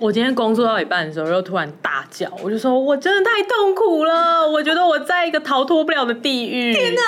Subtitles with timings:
[0.00, 7.00] 我今天工作到一半的时候，又突然大叫，我就说：“我真的太痛苦了， 我觉得我在一个逃脱不了的地狱。”天哪！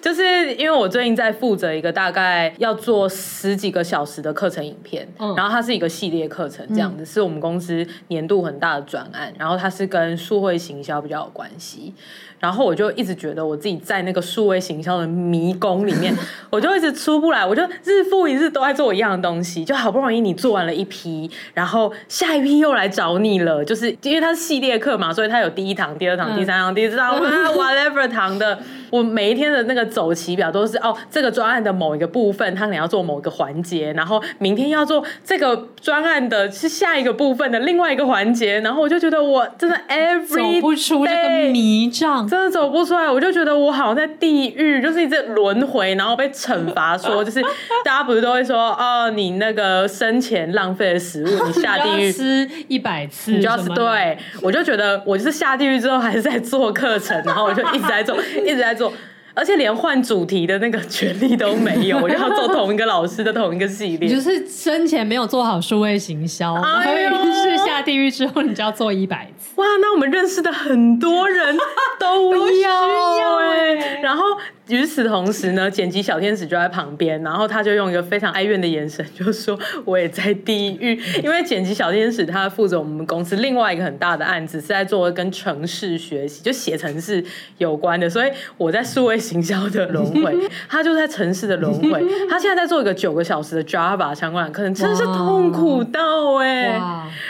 [0.00, 11.92] 就是因为我最近在负责一个大概要做十几个小时的课程影片，嗯、然后它是一个系列课程，这样子、嗯、是我们公司年度很大的专案，然后它是跟数会行销比较有关系。
[12.38, 16.14] 然后我就一直觉得我自己在那个数位行销的迷宫里面，
[16.50, 17.44] 我就一直出不来。
[17.44, 23.64] 我就日复一日都在做一样的东西，就好不容易你做完了一批，然后下一批又来找你了。
[23.64, 28.58] 就是因为它是系列课嘛，所以它有第一堂、第二堂、第三堂、第四堂，whatever 堂的。
[28.88, 42.25] 我每一天的那个走期表都是哦，这个专案的某一个部分，他可能要做某一个环节，然后明天要做这个专案的是下一个部分的另外一个环节，然后我就觉得我真的 every 走不出这个迷障。
[42.28, 47.40] 真的走不出来，我就觉得我好像在地狱，就是一直轮回，然后被惩罚，说 就是
[47.84, 53.68] 大家不是都会说哦，你那个生前浪费了食物， 你下地狱吃一百次，你就要吃。
[53.70, 58.92] 对，我就觉得我就是下地狱之后还是在做课程，然后我就一直在做， 一直在做。
[59.38, 64.08] 而且连换主题的那个权利都没有，我就要做同一个老师的同一个系列。
[64.08, 69.60] 你就是生前没有做好数位行销，哎呦，是下地狱之后你就要做一百次。
[69.60, 71.56] 哇，那我们认识的很多人
[71.98, 74.24] 都要 哎，然后。
[74.68, 79.56] 与此同时呢，剪辑小天使就在旁边，然后他就用一个非常哀怨的眼神，就说
[79.86, 81.00] ：“我也在地狱。
[81.22, 87.24] ”因为剪辑小天使他负责我们公司另外一个很大的案子，是在做跟城市学习，就写城市
[87.58, 88.10] 有关的。
[88.10, 90.36] 所以我在数位行销的轮回，
[90.68, 92.04] 他就在城市的轮回。
[92.28, 96.82] 他现在在做一个九个小时的 Java 相关的课程，真的是痛苦到哎、欸。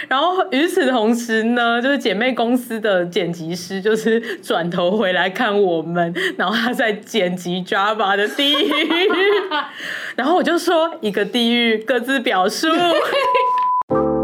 [0.09, 7.27] 然后 与此同时呢，就是姐妹公司的剪辑师就是转头回来看我们，然后他在剪。
[7.27, 8.71] 剪辑 Java 的地狱，
[10.15, 12.69] 然后我就说一个地狱各自表述。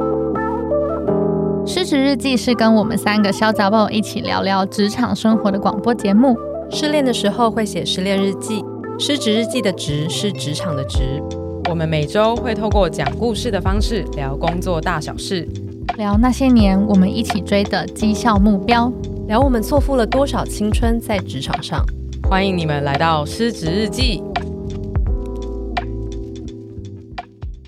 [1.67, 6.37] 失职日记是跟我们三个小杂宝一起聊聊职场生活的广播节目。
[6.71, 8.62] 失恋的时候会写失恋日记，
[9.01, 11.21] 失职日记的职是职场的职。
[11.69, 15.49] 我们每周会透过讲故事的方式聊工作大小事，
[15.98, 18.91] 聊那些年我们一起追的绩效目标，
[19.26, 21.84] 聊我们错付了多少青春在职场上。
[22.30, 24.22] 欢迎你们来到失职日记。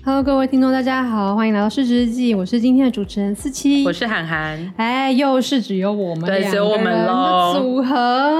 [0.03, 2.33] Hello，各位听众，大家好，欢迎来到失职日记。
[2.33, 4.73] 我是今天的主持人思琪，我是涵涵。
[4.77, 7.59] 哎，又是只有我们对，只有我们喽。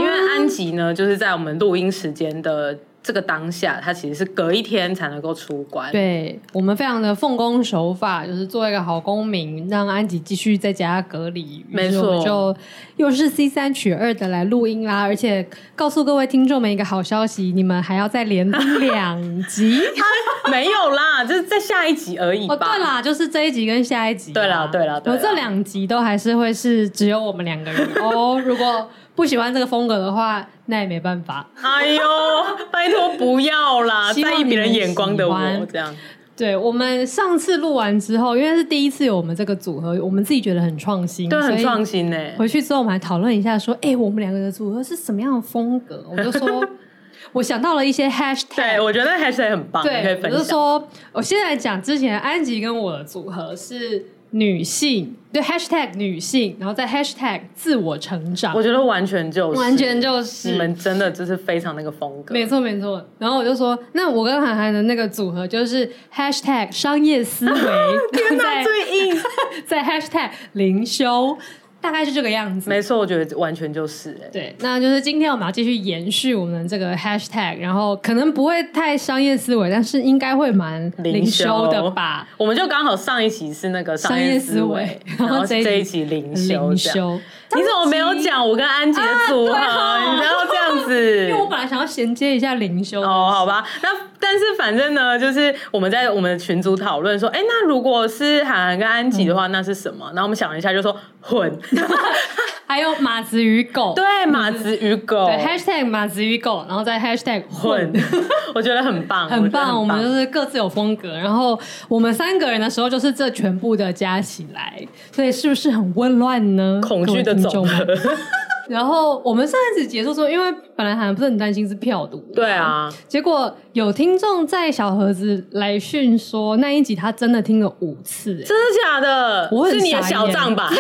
[0.02, 2.75] 因为安吉呢，就是在我们录音时间的。
[3.06, 5.92] 这个当下，他其实是隔一天才能够出关。
[5.92, 11.64] 对，我们非常的奉公守法，就是做一个好公民，让安吉继续在家隔离。
[11.70, 12.58] 没错，就
[12.98, 19.80] 又是 C 三取二的来录音啦，而且告诉各位听众们一个好消息，你们还要再连听两集。
[20.50, 22.56] 没有啦，就是在下一集而已吧。
[22.56, 24.34] 哦，对啦，就是这一集跟下一集。
[24.34, 25.18] 对啦，对啦，对啦。
[25.20, 28.42] 我这两集都还是会是只有我们两个人哦。
[28.44, 31.48] 如果不喜欢这个风格的话，那也没办法。
[31.62, 32.02] 哎呦，
[32.70, 34.12] 拜托不要啦！
[34.12, 35.96] 在意别人眼光的我，这样。
[36.36, 42.18] 对，我们上次录完之后，因为是第一次有我们这个组合，我们自己觉得很创新，对，很创新呢。
[42.38, 46.06] 回去之后，我们还讨论一下，说，哎、欸，我们两个的组合是什么样的风格？
[46.12, 46.68] 我就说，
[47.32, 50.32] 我想到了一些 hashtag，对，我觉得 hashtag 很棒，对，可以分享。
[50.32, 54.06] 我就说，我现在讲之前安吉跟我的组合是。
[54.35, 59.59] 女性对 hashtag 女性，然后在 hashtag 自我成长，我觉得完全就是。
[59.59, 60.52] 完全就是。
[60.52, 63.05] 你们真的就是非常那个风格，没错没错。
[63.17, 67.53] 然后我就说，那我跟涵涵的那个组合就是 hashtag 商业思维，
[68.11, 69.22] 天哪，最硬。
[69.66, 71.38] 在 hashtag 灵修。
[71.85, 82.28] 大概是这个样子，没错，我觉得完全就是哎、欸，对，那就是今天我们要继续延续我们这个 hashtag，然后可能不会太商业思维，但是应该会蛮灵修的吧？
[82.37, 87.22] 我们就刚好上一期是那个商业思维，然后这一期灵修，灵修。
[87.55, 89.53] 你怎么没有讲我跟安吉的组合？
[89.53, 93.90] 啊、你不要这样子， 因为我本来想要衔接一下灵修哦，好吧，那
[94.20, 100.08] 但是反正呢，就是我们在我们的群组讨论说，哎，那如果是韩寒跟安吉的话，嗯、那是什么？
[100.08, 101.49] 然后我们想了一下，就说混。
[102.68, 107.94] 还有马子与狗，对，马子与狗，对，#hashtag 马子与狗，然后再 #hashtag 混，
[108.56, 109.80] 我觉得很棒，很棒。
[109.80, 111.58] 我们就是各自有风格，然后
[111.88, 116.82] 我们三个人的时候就是这全部的加起来，所以是不是很混乱呢？
[116.82, 117.86] 恐惧的总和。
[118.68, 129.50] 然后我们上一次结束之后，因为本来好像不是很担心是票毒，对啊，结果有听众在小盒子来讯说那一集他真的听了五次，真的假的？
[129.52, 130.70] 我很是你的小账吧？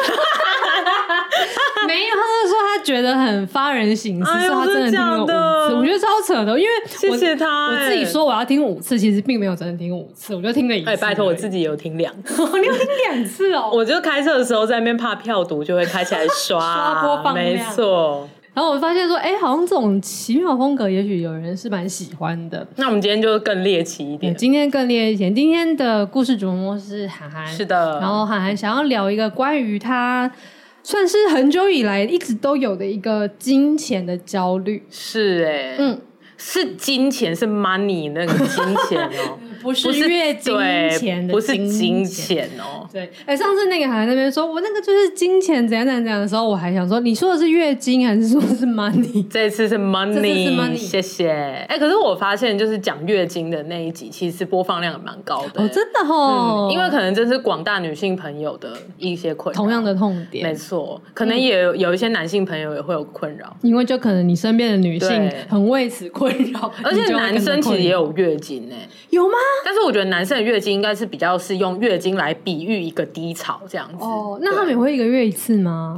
[1.87, 10.89] 没有，他是说他觉得很发人省思，哎、说他真的听了五次，我觉得超扯的，因为谢谢他、欸，我自己说我要听五次，其实并没有真的听五次，我就听了一次。
[10.89, 13.69] 哎，拜托，我自己有听两次， 你有听两次哦？
[13.71, 18.27] 我就开车的时候在那边怕票毒，就会开起来刷 刷播放量，没错。
[18.55, 22.65] 然后我发现说，哎，好像这种奇妙风格，也许有人是蛮喜欢的。
[22.77, 25.35] 那我们今天就更猎奇一点，今天更猎奇一点。
[25.35, 27.99] 今天的故事主人公是涵涵，是的。
[27.99, 30.31] 然后涵涵想要聊一个关于他。
[30.87, 35.99] 算是很久以来一直都有的一个金钱的焦虑，是哎、欸，嗯，
[36.37, 39.39] 是金钱，是 money 那个金钱哦。
[39.65, 40.55] 不是月经
[40.99, 42.87] 钱的不是金钱哦。
[42.91, 49.25] 对，哎，上次那个还在那边说，我那个就是金钱怎样怎样怎样的时候，我还想说，你说的是月经还是说的是 money？
[49.29, 51.29] 这次是 money，这次是 money，谢谢。
[51.67, 56.73] 哎，可是我发现，就是讲月经的那一集，其实播放量也蛮高的哦，真的哦、嗯。
[56.73, 61.01] 因为可能这是广大女性朋友的一些困扰，同样的痛点，没错。
[61.13, 69.33] 可能也有一些男性朋友也会有困扰，因为就可能你身边的女性很为此困扰，而且男生其实也有月经哎，有吗？
[69.63, 70.35] 但是我觉得男生。
[70.35, 74.37] 的月经应该是比较是用月经来比喻一个低潮这样子哦。
[74.41, 75.97] 那他们也会一个月一次吗？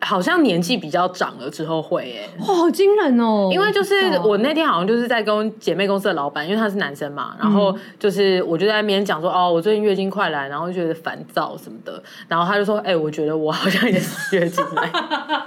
[0.00, 2.30] 好像年纪比较长了之后会诶、欸。
[2.38, 3.48] 哇，好惊人哦！
[3.50, 14.88] 因为就是我那天好像就是在跟姐妹公司的老板，因为他是男生嘛，然后就是我就在那边讲说哦，我最近月经快来，然后就觉得烦躁什么的，然后他就说哎、欸，我觉得我好像也是月经来。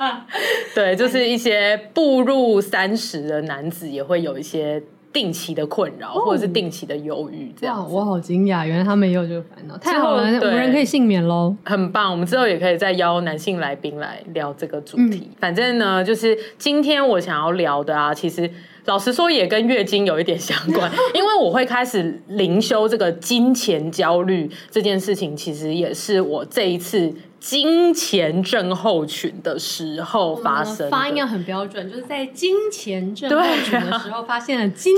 [0.76, 4.84] 对，就是一些步入三十的男子也会有一些。
[5.14, 7.90] 定期的困扰，或者是定期的忧郁，这样。
[7.92, 12.12] 我好惊讶，原来他们也有这个烦恼，太好了，我们人可以幸免喽，很棒。
[12.12, 15.30] 我们之后也可以再邀男性来宾来聊这个主题。
[15.32, 18.50] 嗯、反正呢，就是今天我想要聊的啊，其实
[18.86, 27.14] 老实说也跟月经有一点相关， 因为我会开始灵修这个金钱焦虑这件事情，其实也是我这一次。
[27.40, 34.96] 金钱症候群的时候发生的，发音要很标准，就是在金钱症候群的时候发现了金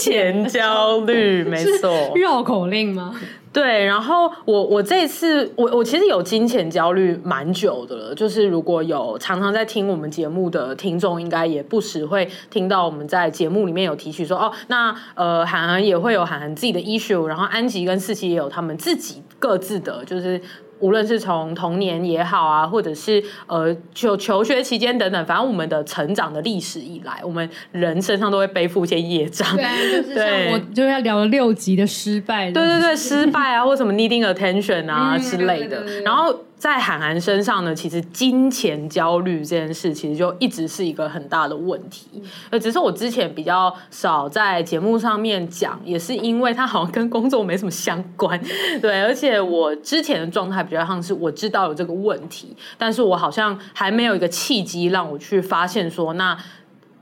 [0.00, 3.14] 钱焦虑，没 错，绕口令吗？
[3.52, 20.40] 对，然后我我这次我我其实有金钱焦虑蛮久的了，就是如果有常常在听我们节目的听众，应该也不时会听到我们在节目里面有提取说，哦，那呃，涵涵也会有涵涵自己的 issue，然后安吉跟四七也有他们自己各自的，就是。
[20.80, 29.56] 无论是从童年也好啊，或者是呃求求学期间等等，反正我们的成长的历史以来，我们人身上都会背负一些业障。
[29.56, 36.34] 对，就是像我就要聊了六集的失败，对对对，失败啊，或什么 needing attention 啊之类的，然后。
[36.60, 42.22] 在韩寒身上呢，其实金钱焦虑这件事，其实就一直是一个很大的问题。
[42.50, 48.38] 呃，只是我之前比较少在节目上面讲，也是因为他好像跟工作没什么相关。
[48.82, 56.36] 对，而且我之前的状态比较像是我知道有这个问题，但是我好像还没有一个契机让我去发现说那。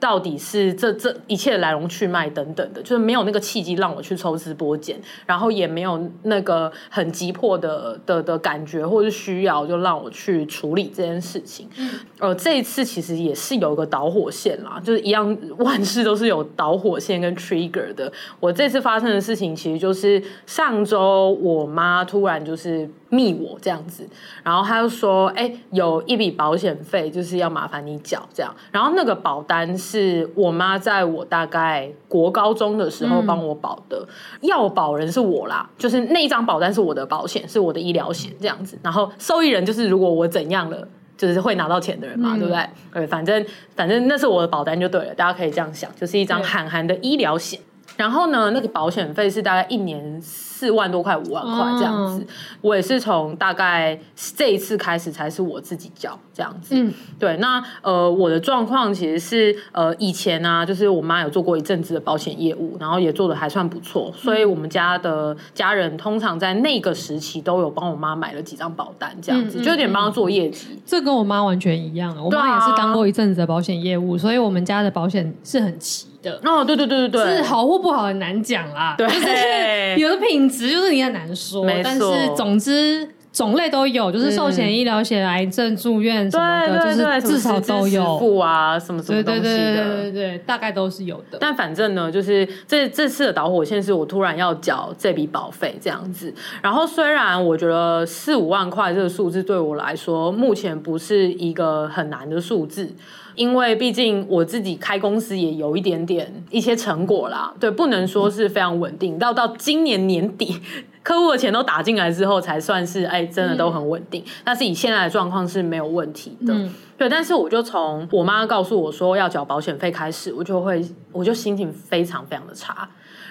[0.00, 11.68] 到底是这这一切的来龙去脉等等的，就是没有那个契机让我去抽丝剥茧，然后也没有那个很急迫的的的感觉或者是需要，就让我去处理这件事情。
[11.78, 18.12] 嗯，呃，这一次其实也是有一个导火线啦，就是一样，万事都是有导火线跟 trigger 的。
[18.38, 22.88] 我这次发生的事情，其实就是上周我妈突然就是。
[23.10, 24.06] 密我这样子，
[24.42, 28.54] 然后他就说：“哎、欸，有一笔保险费，就是要麻烦你缴这样。
[28.70, 38.78] 然后那个保单是我妈在我大概国高中的时候帮我保的，嗯、要保人是我啦，就是那一张保单是我的保险，是我的医疗险这样子。
[38.82, 40.86] 然后受益人就是如果我怎样了，
[41.16, 42.68] 就是会拿到钱的人嘛，嗯、对不对？
[42.92, 47.58] 对，反正反正那是我的保单就对了，大家可以这样想，就是一张韩寒的医疗险。
[47.96, 50.20] 然后呢，那个保险费是大概一年。”
[50.58, 52.26] 四万多块、五万块这样子，嗯、
[52.62, 53.96] 我也是从大概
[54.36, 56.74] 这一次开始才是我自己交这样子。
[56.74, 70.76] 嗯，对，那呃，我的状况其实是呃，以前呢、啊，就是我妈有做过一阵子的保险业务，然后也做的还算不错，所以我们家的家人通常在那个时期都有帮我妈买了几张保单，这样子、嗯、就有点帮她做业绩。
[70.84, 76.40] 这跟我妈完全一样，我妈也是当过一阵子的保险业务，所以我们家的保险是很齐的。
[76.42, 78.96] 哦，对对对对对，是好或不好很难讲啦。
[78.98, 80.47] 对，就是有的品。
[80.48, 81.82] 值就是你很难说，没。
[81.82, 82.02] 但是
[82.36, 88.18] 总之种类都有，就是寿险、医疗险、癌症住院什么的，就是至少都有。
[88.18, 91.38] 付啊，什么什么东西的，对对对对对，大概都是有的。
[91.40, 96.32] 但反正呢，就是这这次的导火线是我突然要缴这笔保费这样子。
[96.62, 102.92] 然后虽然我觉得四五万块这个数字对我来说目前不是一个很难的数字。
[103.38, 109.16] 因为毕竟我自己开公司也有一点点一些成果啦，对，不能说是非常稳定。
[109.16, 110.60] 到 到今年年底，
[111.04, 114.24] 客户的钱都打进来之后，才算是哎，真的都很稳定。
[114.42, 116.52] 但是以现在的状况是没有问题的，
[116.98, 117.08] 对。
[117.08, 122.88] 但是我就从我妈告诉我说要缴保险费开始，我就会我就心情非常非常的差，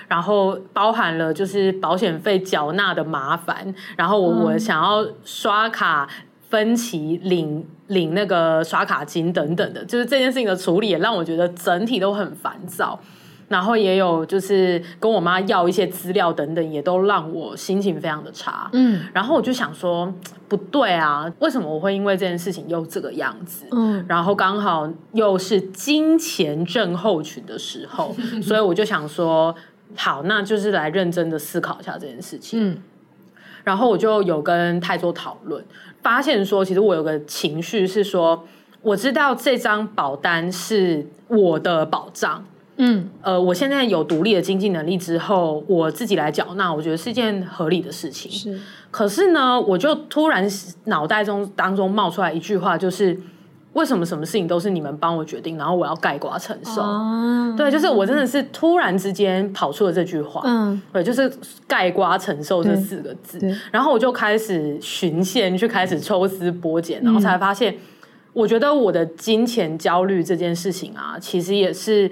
[0.08, 6.08] 然后包含了就是保险费缴纳的麻烦，然后我我想要刷卡。
[6.50, 13.00] 分期领领那个刷卡金等等的，就是这件事情的处理也让我觉得整体都很烦躁，
[13.48, 18.70] 然后也有就是跟我妈要一些资料等等，也都让我心情非常的差。
[18.74, 20.14] 嗯，然后我就想说
[20.48, 23.66] 不对啊，为什么我会因为这件事情又这个样子？
[23.72, 29.54] 嗯，然后刚好又是金钱症候群的时候， 所以我就想说
[29.96, 32.60] 好，那就是来认真的思考一下这件事情。
[32.62, 32.78] 嗯，
[33.64, 35.64] 然后我就有跟泰做讨论。
[36.08, 38.48] 发现说，其实我有个情绪是说，
[38.82, 42.46] 我知道这张保单是我的保障，
[42.78, 48.32] 嗯，呃，我现在有独立的经济能力之后，我自己来缴纳，我觉得是一件合理的事情。
[48.32, 48.58] 是，
[48.90, 50.50] 可是呢，我就突然
[50.86, 53.20] 脑袋中当中冒出来一句话，就是。
[53.78, 56.82] 为什么什么事情都是你们帮我决定，然后我要盖瓜承受？
[56.82, 61.32] 哦、对，就是我真的是突然之间跑出了这句话，嗯，对，就是
[61.68, 63.40] 盖瓜承受这四个字，
[63.72, 67.78] 然后我就开始循线去开始抽丝剥茧，然后才发现，
[68.34, 72.12] 我觉得我的金钱焦虑这件事情啊，其实也是。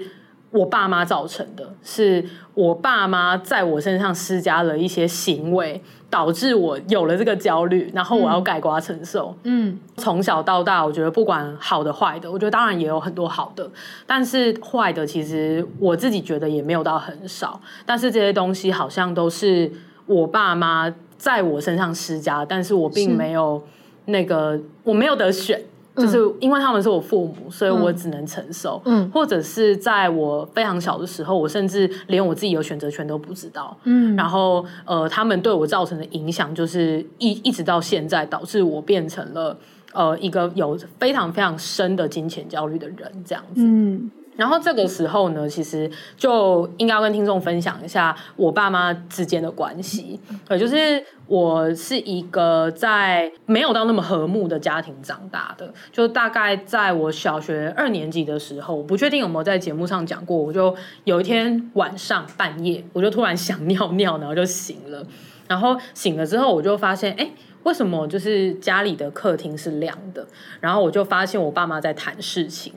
[0.52, 9.36] 我爸妈造成的，是我爸妈在我身上施加了一些行为，导致我有了这个焦虑，然后我要改瓜承受。
[9.42, 13.68] 嗯，从小到大，我觉得不管好的坏的，我觉得当然也有很多好的，
[14.06, 17.60] 但是坏的其实我自己觉得也没有到很少。
[17.84, 19.70] 但是这些东西好像都是
[20.06, 23.62] 我爸妈在我身上施加，但是我并没有
[24.06, 25.60] 那个，我没有得选。
[25.96, 28.80] 就是因为他们是我父母，所以我只能承受。
[28.84, 33.76] 嗯，或者是在我非常小的时候，我甚至连我自己有选择权都不知道。
[33.84, 39.56] 嗯，然后呃，他们对我造成的影响，就是一一直到现在，导致我变成了
[39.92, 43.62] 呃一个有非常非常深的金钱焦虑的人，这样子。
[43.62, 44.10] 嗯。
[44.36, 50.20] 然后这个时候呢，其实就应该要跟听众分享一下我爸妈之间的关系。
[50.46, 60.36] 对，就是我是一个在没有到那么和睦的家庭长大的，就大概在我小学二年级的时候，我不确定有没有在节目上讲过。
[60.36, 65.04] 我就有一天晚上半夜，我就突然想尿尿，然后就醒了。
[65.48, 67.30] 然后醒了之后，我就发现，哎，
[67.62, 70.26] 为什么就是家里的客厅是亮的？
[70.60, 72.72] 然后我就发现我爸妈在谈事情。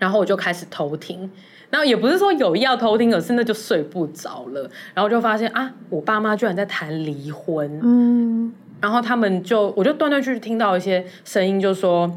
[0.00, 1.30] 然后我就开始偷听，
[1.70, 4.68] 然后也不是说有意要偷听，而是那就睡不着了。
[4.92, 7.78] 然后就发现啊，我爸妈居然在谈离婚。
[7.82, 12.10] 嗯，然后他们就，我就断断续续听到一些声音，就说，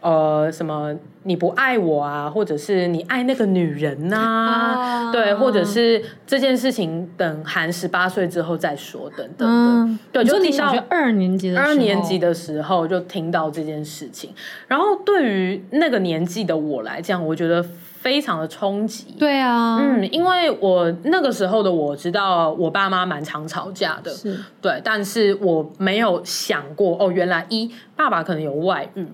[0.00, 9.54] 呃，什么你不爱我啊，或者是你爱那个女人呐、啊，啊、对，或者是这件事情等含十八岁之后再说，等等的。
[9.54, 14.32] 嗯、对，就你小学二年级的时候，二年级的时候就听到这件事情。
[14.68, 19.16] 然后对于那个年纪的我来讲，我觉得非常的冲击。
[19.18, 29.04] 对啊，嗯，因为我那个时候的我知道我爸妈蛮常吵架的，是对，但是我没有想过哦，原来一爸爸可能有外遇。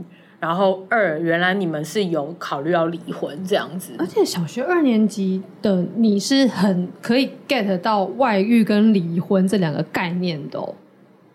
[0.45, 10.75] 然后二，原来你们是有考虑要离婚这样子，而且小学二年级的你是很可以 get 到外遇跟离婚这两个概念的哦，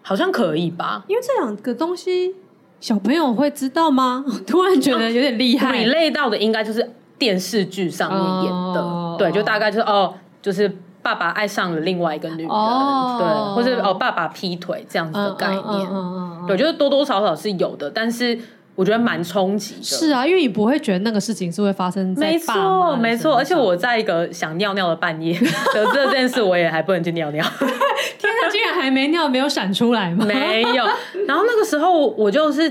[0.03, 1.03] 好像可以吧？
[1.07, 2.35] 因为这两个东西
[2.79, 4.23] 小朋友会知道吗？
[4.45, 5.75] 突然觉得有点厉害。
[5.79, 6.87] 你累到的应该就是
[7.17, 18.37] 电视剧上面演的，哦、对，就大概就是哦，就是爸爸爱上了另外一个女人，哦、对，或者哦爸爸劈腿这样子的概念，嗯嗯嗯嗯、对，就是多多少少是有的，但是。
[18.75, 19.83] 我觉得蛮冲击的。
[19.83, 22.15] 是啊，因为你不会觉得那个事情是会发生。
[22.17, 23.35] 没错，没错。
[23.35, 25.37] 而且我在一个想尿尿的半夜
[25.73, 27.43] 得知这件事，我也还不能去尿尿。
[28.17, 30.25] 天哪，竟然还没尿，没有闪出来吗？
[30.25, 30.85] 没有。
[31.27, 32.69] 然后那个时候，我就是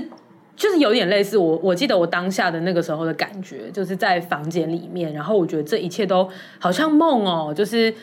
[0.55, 6.27] 就是有点类似我，我记得我当下的那个时候的感觉，就是在房间里面，然后我觉得这一切都
[6.57, 7.93] 好像梦哦，就是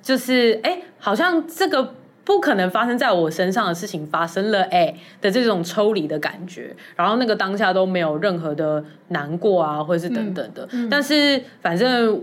[0.00, 1.94] 就是哎，好像这个。
[2.24, 10.64] 不可能发生在我身上的事情发生了，哎的这种抽离的感觉，然后那个当下都没有任何的难过啊，或者是等等的。
[10.70, 12.22] 嗯嗯、但是反正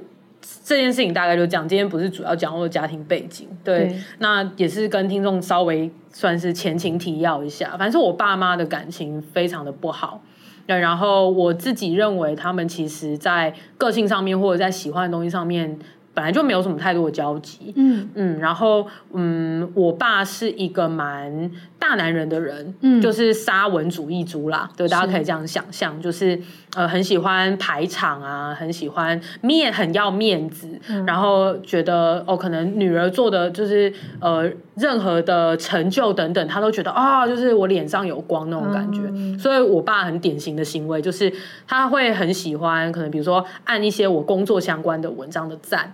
[0.63, 7.75] 这件事情大概就讲，今天不是主要讲我的家庭背景，对，对那也是跟听众稍微算是前情提要一下。
[7.77, 10.22] 反正我爸妈的感情非常的不好，
[10.68, 15.77] 对，然后我自己认为他们其实在个性上面或者在喜欢的东西上面。
[16.18, 18.10] 本来就没有什么太多的交集，嗯。
[18.16, 26.42] 嗯，然后嗯，我爸是一个蛮大男人的人，嗯，就是沙文主义族啦，对，大家可以这样想象，就是
[26.76, 41.32] 呃很喜欢排场啊，很喜欢面，很要面子，嗯，然后觉得哦，可能女儿做的就是呃任何的成就等等，他都觉得啊，哦，就是我脸上有光那种感觉，嗯，所以我爸很典型的行为就是
[41.68, 45.94] 他会很喜欢，可能比如说按一些我工作相关的文章的赞。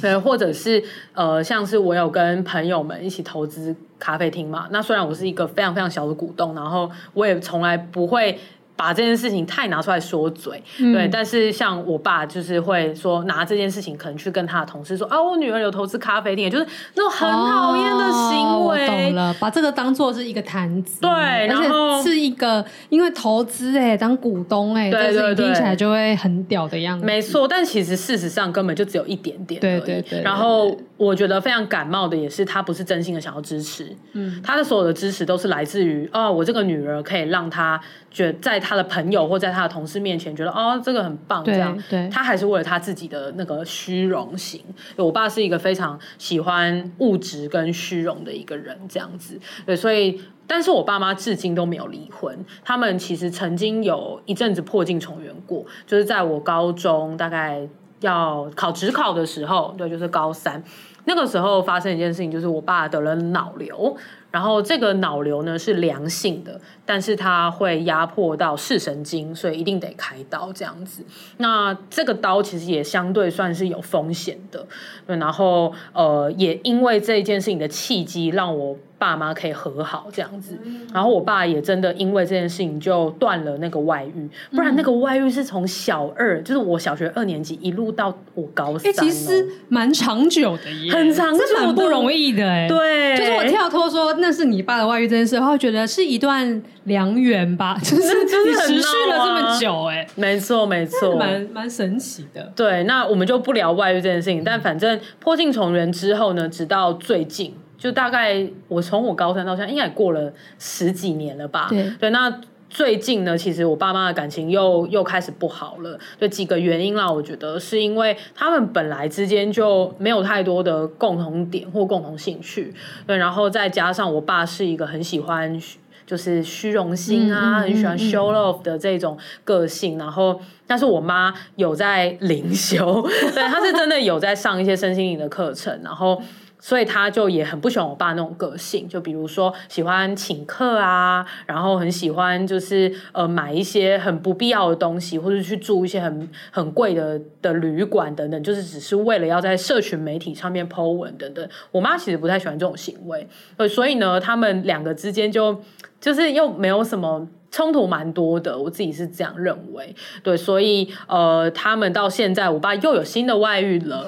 [0.00, 0.82] 对，或者是
[1.14, 8.38] 呃，像是我有跟朋友们一起投资咖啡厅嘛，那虽然我是一个非常非常小的股东，然后我也从来不会。
[8.82, 18.84] 把这件事情太拿出来说嘴，嗯、对，但是像我爸就是会说拿这件事情可能去跟他的同事说啊，我女儿有投资咖啡店，就是那种很讨厌的行为。
[18.84, 21.10] 哦、懂了，把这个当做是一个谈资，对，
[21.46, 27.06] 然后是一个因为投资哎，当股东哎，对对对，听起来就会很屌的样子。
[27.06, 29.60] 没错，但其实事实上根本就只有一点点。
[29.60, 37.80] 对对，对对，然后我觉得非常感冒的也是他不是真心的想要支持，嗯，他的所有的支持都是来自于哦，我这个女儿可以让他。
[38.12, 44.62] 觉得在他的朋友或在他的同事面前，觉得哦，这个很棒，这样，对，他还是为了他自己的那个虚荣心。
[44.96, 49.40] 我爸是一个非常喜欢物质跟虚荣的一个人，这样子。
[49.64, 52.38] 对，所以，但是我爸妈至今都没有离婚。
[52.62, 57.66] 他们其实曾经有一阵子破镜重圆过，就是在我高中大概
[58.00, 60.62] 要考职考的时候，对，就是高三
[61.04, 63.96] 那个时候发生一件事情，就是我爸得了脑瘤。
[64.32, 71.04] 然后这个脑瘤呢是良性的，但是它会压迫到视神经，所以一定得开刀这样子。
[71.36, 74.66] 那这个刀其实也相对算是有风险的。
[75.06, 80.58] 对，然后呃，也因为这件事情的契机，让我爸妈可以和好这样子。
[80.94, 92.66] 然后我爸也真的因为这件事情就断了那个外遇，不然那个外遇是从小二，就是我小学二年级一路到我高三，其实蛮长久的耶，很长久，蛮不容易的哎。
[92.66, 94.21] 对，就是我跳脱说。
[94.22, 102.50] 那是你爸的外遇这件事，我会觉得是一段良缘吧， 就是真的持续了这么久，哎，没错没错，蛮蛮神奇的。
[102.56, 111.66] 对，那我们就不聊外遇这件事情，但反正破镜重圆之后呢，直到最近，就大概我从我高三到现在，应该也过了十几年了吧？
[111.68, 112.32] 对对，那。
[112.72, 117.10] 最近呢，其实我爸妈的感情又又开始不好了，有几个原因啦。
[117.10, 122.72] 我觉得是因为他们本来之间就没有太多的共同点或共同兴趣，
[123.06, 125.60] 对，然后再加上我爸是一个很喜欢
[126.06, 133.02] 就是虚荣心啊，嗯嗯嗯嗯很喜欢 show off 的这种个性，然后但是我妈有在 灵修，
[133.34, 136.22] 对，她是真的有在上一些身心灵的课程，然后。
[136.64, 151.46] 所以他就也很不喜欢我爸那种个性，就比如说喜欢请客啊，然后很喜欢就是呃买一些很不必要的东西，或者去住一些很很贵的的旅馆等等，就是只是为了要在社群媒体上面 po 文等等。
[151.72, 155.60] 我妈其实不太喜欢这种行为，呃，所以呢，他们两个之间就
[156.00, 158.56] 就是又没有什么冲突，蛮多的。
[158.56, 164.06] 我自己是这样认为，对，所以呃，他们到现在，我爸又有新的外遇了，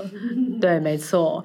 [0.60, 1.42] 对，没错。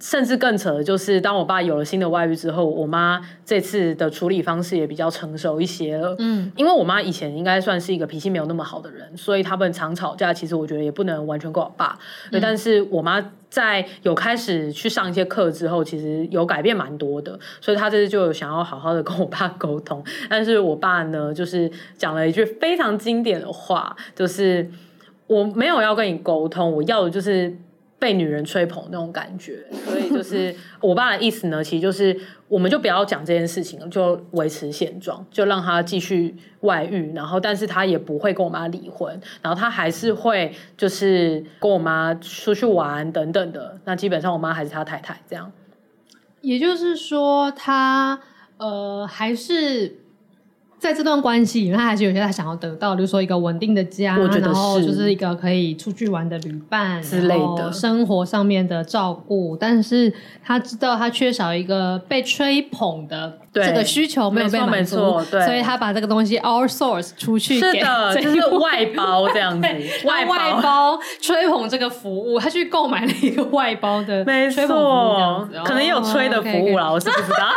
[0.00, 6.14] 甚至更扯的就是，当我爸有了新的外遇之后，我妈这次的处理方式也比较成熟一些了。
[6.20, 10.32] 嗯，因为我妈以前应该算是一个脾气没有那么好的人，所以他们常吵架。
[10.32, 11.98] 其实我觉得也不能完全怪我爸。
[12.30, 17.36] 对，但是我妈在有开始去上一些课之后，其实有改变蛮多的。
[17.60, 20.04] 所以她这次就有想要好好的跟我爸沟通。
[20.30, 24.70] 但是我爸呢，就是讲了一句非常经典的话，就是
[25.26, 27.56] 我没有要跟你沟通，我要的就是。
[27.98, 45.50] 被女人吹捧那种感觉，所以就是 我爸的意思呢，其实就是我们就不要讲这件事情了，就维持现状，就让他继续外遇，然后但是他也不会跟我妈离婚，然后他还是会就是跟我妈出去玩等等的，那基本上我妈还是他太太这样。
[46.40, 48.20] 也就是说他，
[48.58, 50.02] 他呃还是。
[50.78, 59.56] 在这段关系，他还是有些他想要得到，比如说一个稳定的家，我觉得是，然后就是一个可以出去玩的旅伴之类的，生活上面的照顾。
[59.56, 60.12] 但是
[60.44, 69.66] 他知道他缺少一个被吹捧的这个需求没有被满足，所以他把这个东西 outsource 出去给，是的， 就是外包这样子，
[70.06, 76.92] 外包，外包吹捧这个服务，他去购买了一个外包的，没错，可能也有吹的服务啦，哦、okay, okay.
[76.92, 77.48] 我是不知道。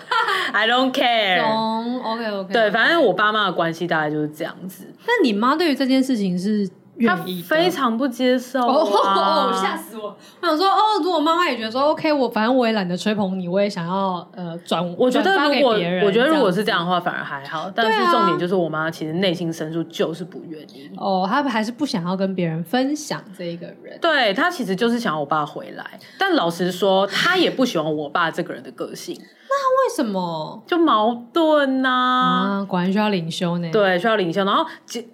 [0.52, 1.40] I don't care。
[1.40, 2.52] 懂，OK OK。
[2.52, 4.86] 对，反正我爸妈的关系大概就是这样子。
[5.06, 8.66] 那你妈对于这件事情是愿意，非常不接受啊！
[8.68, 10.14] 哦，吓死我！
[10.42, 15.70] 我想说，哦，如果妈妈也觉得说，OK，我反正我也懒得吹捧你，我也想要呃转，我觉得如果
[16.04, 17.70] 我觉得如果是这样的话，反而还好。
[17.74, 20.90] 但是重点就是我妈其实内心深处就是不愿意。
[20.98, 23.98] 哦，她还是不想要跟别人分享这一个人。
[24.00, 29.18] 对，她其实就是想要我爸回来，但老实说，她也不喜欢我爸这个人的个性。
[29.52, 32.60] 那为什么就矛盾呢、啊？
[32.60, 33.68] 啊，果然需要领修呢。
[33.72, 34.44] 对，需要领修。
[34.44, 34.64] 然后，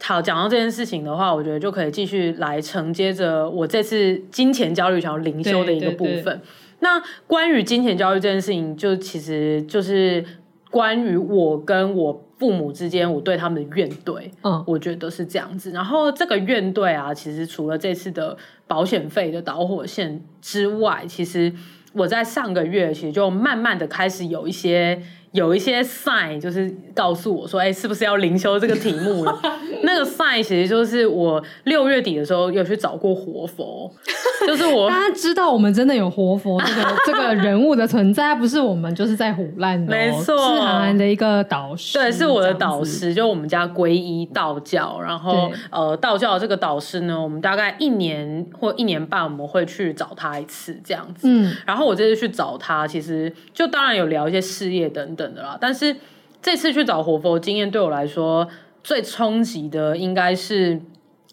[0.02, 6.22] 好，讲到这件事情的话，我觉得就可以继续来承接着我这次金钱焦虑想要领袖的一个部分。
[6.22, 6.40] 对对对，
[6.80, 10.22] 那关于金钱焦虑这件事情，就其实就是
[10.70, 14.30] 关于我跟我父母之间，我对他们的怨怼。
[14.42, 15.70] 嗯，我觉得是这样子。
[15.70, 21.50] 然后这个怨怼啊，其实除了这次的保险费的导火线之外，其实。
[21.96, 25.00] 我在上个月其实就慢慢的开始有一些
[25.36, 29.40] 有一些 sign，就是告诉我说，哎、欸，是不是要灵修这个题目了？
[29.84, 33.92] 那个 sign 其实就是我六月底的时候有去找过活佛。
[34.46, 39.90] 就是我，大家知道我们真的有活佛这个 这个人物的存在，不是我们就是在胡乱的。
[39.90, 51.26] 没错，是韩寒的一个导师，对，是我的导师，就我们家皈依道教，然后呃，道教的这个导师呢，我们大概一年或一年半我们会去找他一次这样子。
[51.28, 55.96] 嗯，然后我这次去找他，其实就当然有聊一些事业等等的啦，但是
[56.40, 58.48] 这次去找活佛经验对我来说
[58.82, 60.80] 最冲击的，应该是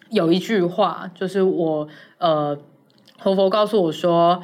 [0.09, 2.57] 有一句话，就是我呃。
[3.19, 4.43] 活佛告诉我说：“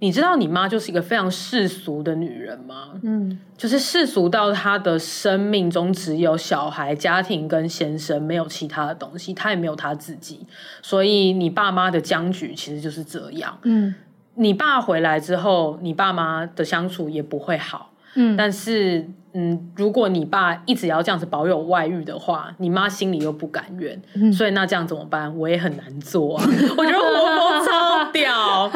[0.00, 2.90] 你知道你妈就是一个非常世俗的女人吗？
[3.02, 10.46] 嗯，就是世俗到她的生命中只有小孩、家庭跟先生，没有其他的东西，她也没有她自己。
[10.82, 13.56] 所以你爸妈的僵局其实就是这样。
[13.62, 13.94] 嗯，
[14.34, 17.91] 你爸回来之后，你爸妈的相处也不会好。
[18.14, 25.34] 嗯，但是。”嗯，如果你爸一直要这样子保有外遇的话，你妈心里又不甘愿，嗯、所以那这样怎么办？
[25.38, 26.44] 我也很难做啊。
[26.76, 28.68] 我觉得活佛超屌，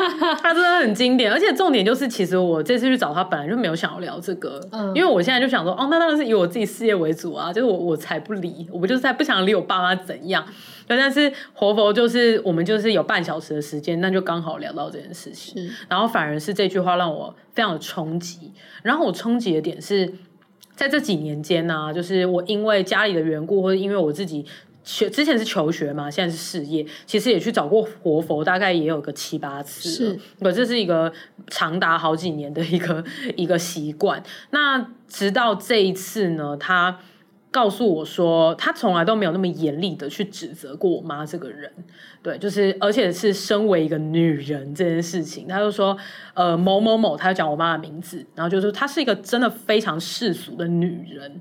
[0.42, 10.42] 他真的很经典，而且重点就是，其实我这次去找他，本来就没有想要聊这个，嗯、因为我现在就想说，哦，那当然是以我自己事业为主啊，就是我我才不理，我不就是在不想理我爸妈怎样。
[10.88, 20.10] 但是活佛就是我们就是有半小时的时间，那就刚好聊到这件事情，然后反而是这句话让我非常的冲击，然后我冲击的点是。
[20.76, 24.44] 在这几年间呢、啊，就是我因为家里的缘故，或者因为我自己
[24.84, 29.88] 学之前是求学嘛，现在是事业，其实也去找过活佛，大概也有个七八次。
[29.88, 31.12] 是，我这是一个
[31.48, 33.02] 长达好几年的一个
[33.34, 34.22] 一个习惯。
[34.50, 37.00] 那直到这一次呢，他。
[37.50, 41.72] 告诉我说，他从来都没有那么严厉的去指责过我妈这个人，
[42.22, 45.96] 对，就是而且是身为一个女人这件事情，他就说，
[46.34, 51.40] 呃，某某某，他就讲我妈的名字，然后就说她是一个真的非常世俗的女人，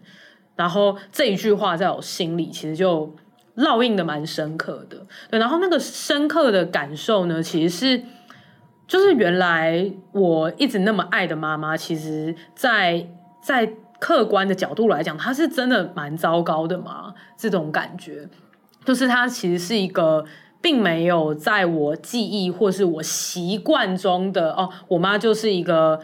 [0.55, 3.13] 然后这一句话在我心里其实就
[3.57, 8.03] 烙印的蛮深刻的，对，然后那个深刻的感受呢，其实是
[8.87, 13.05] 就是原来我一直那么爱的妈妈，其实在
[13.41, 13.73] 在。
[14.05, 17.11] 客观的角度来讲，他是真的蛮糟糕的嘛？
[17.35, 18.29] 这种感觉，
[18.85, 20.23] 就是他其实是一个
[20.61, 25.99] 并没有在我记忆或是我习惯中的哦，我妈就是一个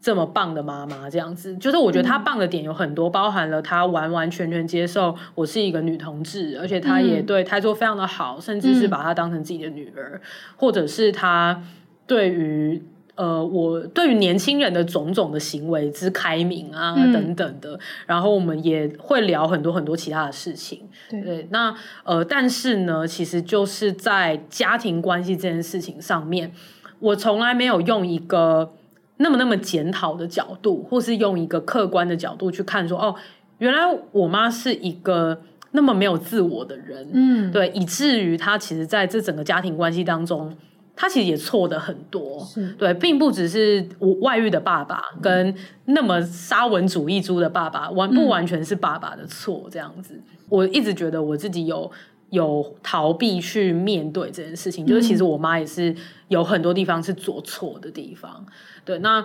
[0.00, 1.56] 这么棒的妈妈，这样子。
[1.58, 10.20] 就是我觉得她棒的点有很多，嗯、包含了她完完全全接受我是一个女同志，而且她也对胎座非常的好，甚至是把她当成自己的女儿，嗯、
[10.56, 11.62] 或者是她
[12.04, 12.82] 对于。
[13.16, 20.80] 呃，我对于年轻人的种种的行为之开明啊，嗯、等等的，然后我们也会聊很多很多其他的事情。
[21.08, 21.72] 对，对，那
[22.02, 26.50] 呃，但是呢，其实就是在家庭关系这件事情上面，
[26.98, 28.72] 我从来没有用一个
[29.18, 33.14] 那么那么检讨的角度，或是用一个客观的角度去看说，哦，
[33.58, 33.78] 原来
[34.10, 37.08] 我妈是一个那么没有自我的人。
[37.12, 40.52] 嗯，对，以至于她其实在这整个家庭关系当中。
[40.96, 43.86] 他其实也错的很多，是对，并不只是
[44.20, 45.54] 外遇的爸爸跟
[45.86, 50.14] 那么沙文主义猪的爸爸，完不完全是爸爸的错这样子。
[50.14, 51.90] 嗯、我一直觉得我自己有
[52.30, 55.94] 有逃避去面对这件事情，就是其实我妈也是
[56.28, 58.46] 有很多地方是做错的地方。
[58.84, 59.24] 对，那。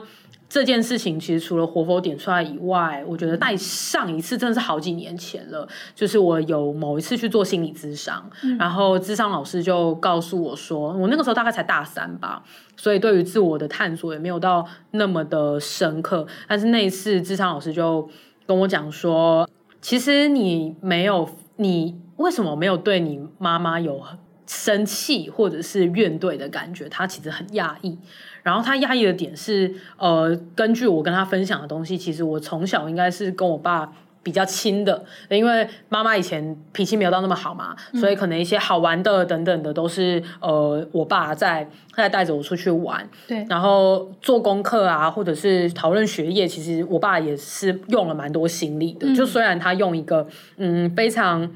[0.50, 5.68] 这件事情其实除了活佛点出来以外，我觉得在上一次真的是好几年前了。
[5.94, 12.44] 就是我有某一次去做心理咨商，嗯、然后咨商老师就告诉我说，我那个时候大概才大三吧，
[12.76, 16.26] 所以对于自我的探索也没有到那么的深刻。
[16.48, 18.10] 但是那一次咨商老师就
[18.48, 19.48] 跟我讲说，
[19.82, 24.02] 其实你没有，你为什么没有对你妈妈有
[24.48, 26.90] 生气或者是怨怼的感觉？
[26.90, 28.00] 他其实很讶异。
[28.44, 49.08] 然后他压抑的点是，呃，根据我跟他分享的东西，其实我从小应该是跟我爸比较亲的，因为妈妈以前脾气没有到那么好嘛，嗯、所以可能一些好玩的等等的都是呃我爸在在带着我出去玩，对，然后做功课啊，或者是讨论学业，其实我爸也是用了蛮多心力的。
[49.08, 51.50] 嗯、就虽然他用一个嗯非常。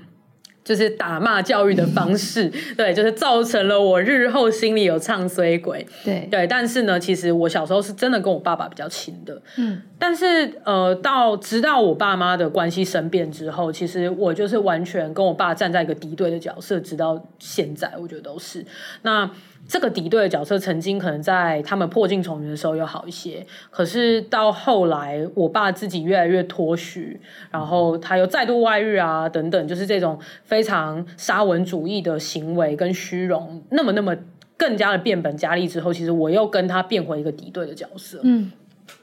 [0.64, 6.48] 就是打骂教育的方式， 对，就是造成了我日后心里有唱衰鬼，对对。
[6.48, 9.82] 但是呢，其实我小时候是真的跟我爸爸比较亲的，嗯。
[10.00, 18.66] 但是呃，到直到我爸妈的关系生变之后，其实我就是完全跟我爸站在一个敌对的角色，直到现在，我觉得都是
[19.02, 19.30] 那。
[19.68, 34.16] 这个敌对的角色曾经可能在他们破镜重圆的时候有好一些，可是到后来，我爸自己越来越脱序，然后他又再度外遇啊，等等，就是这种非常沙文主义的行为跟虚荣，那么那么
[34.58, 38.20] 更加的变本加厉之后，其实我又跟他变回一个敌对的角色。
[38.24, 38.52] 嗯，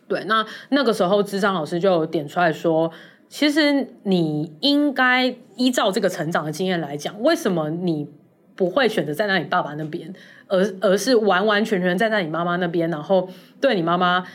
[0.06, 2.90] 对，那那个时候，智商老师就点出来说，
[3.28, 8.06] 其实你应该依照这个成长的经验来讲，为什么你
[8.54, 10.12] 不会选择站在你爸爸那边？
[10.50, 13.28] 而而是完完全全站在你妈妈那边，然后
[13.60, 14.26] 对你妈妈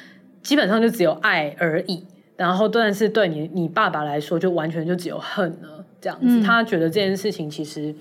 [0.41, 2.05] 基本上就只有爱而已，
[2.37, 6.39] 然后但是对你你爸爸来说就完全就只有恨了这样子。
[6.39, 7.93] 嗯、他觉得这件事情其实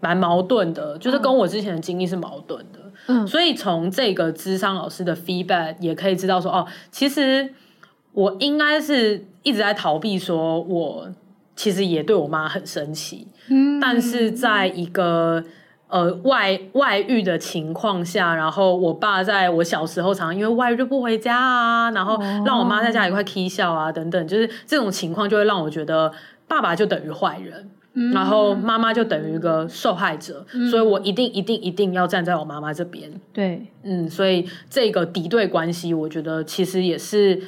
[0.00, 2.78] 蛮矛盾的，就是跟我之前的经历是矛盾的。
[3.06, 7.54] 嗯，所以从这个智商老师的 feedback 也可以知道说，哦，其实
[8.12, 11.08] 我应该是一直在逃避，说我
[11.56, 13.26] 其实也对我妈很生气。
[13.48, 15.42] 嗯，但是在一个。
[15.92, 26.10] 呃，外外遇的情况下，然后我爸在我小时候常常因为外遇就不回家啊，然后让我妈在家里快踢笑啊，等等，就是这种情况就会让我觉得
[26.48, 33.12] 爸爸就等于坏人，嗯、然后妈妈就等于一个受害者，嗯、所以我一定一定一定要站在我妈妈这边。
[33.30, 37.38] 对，嗯，所以这个敌对关系，我觉得其实也是。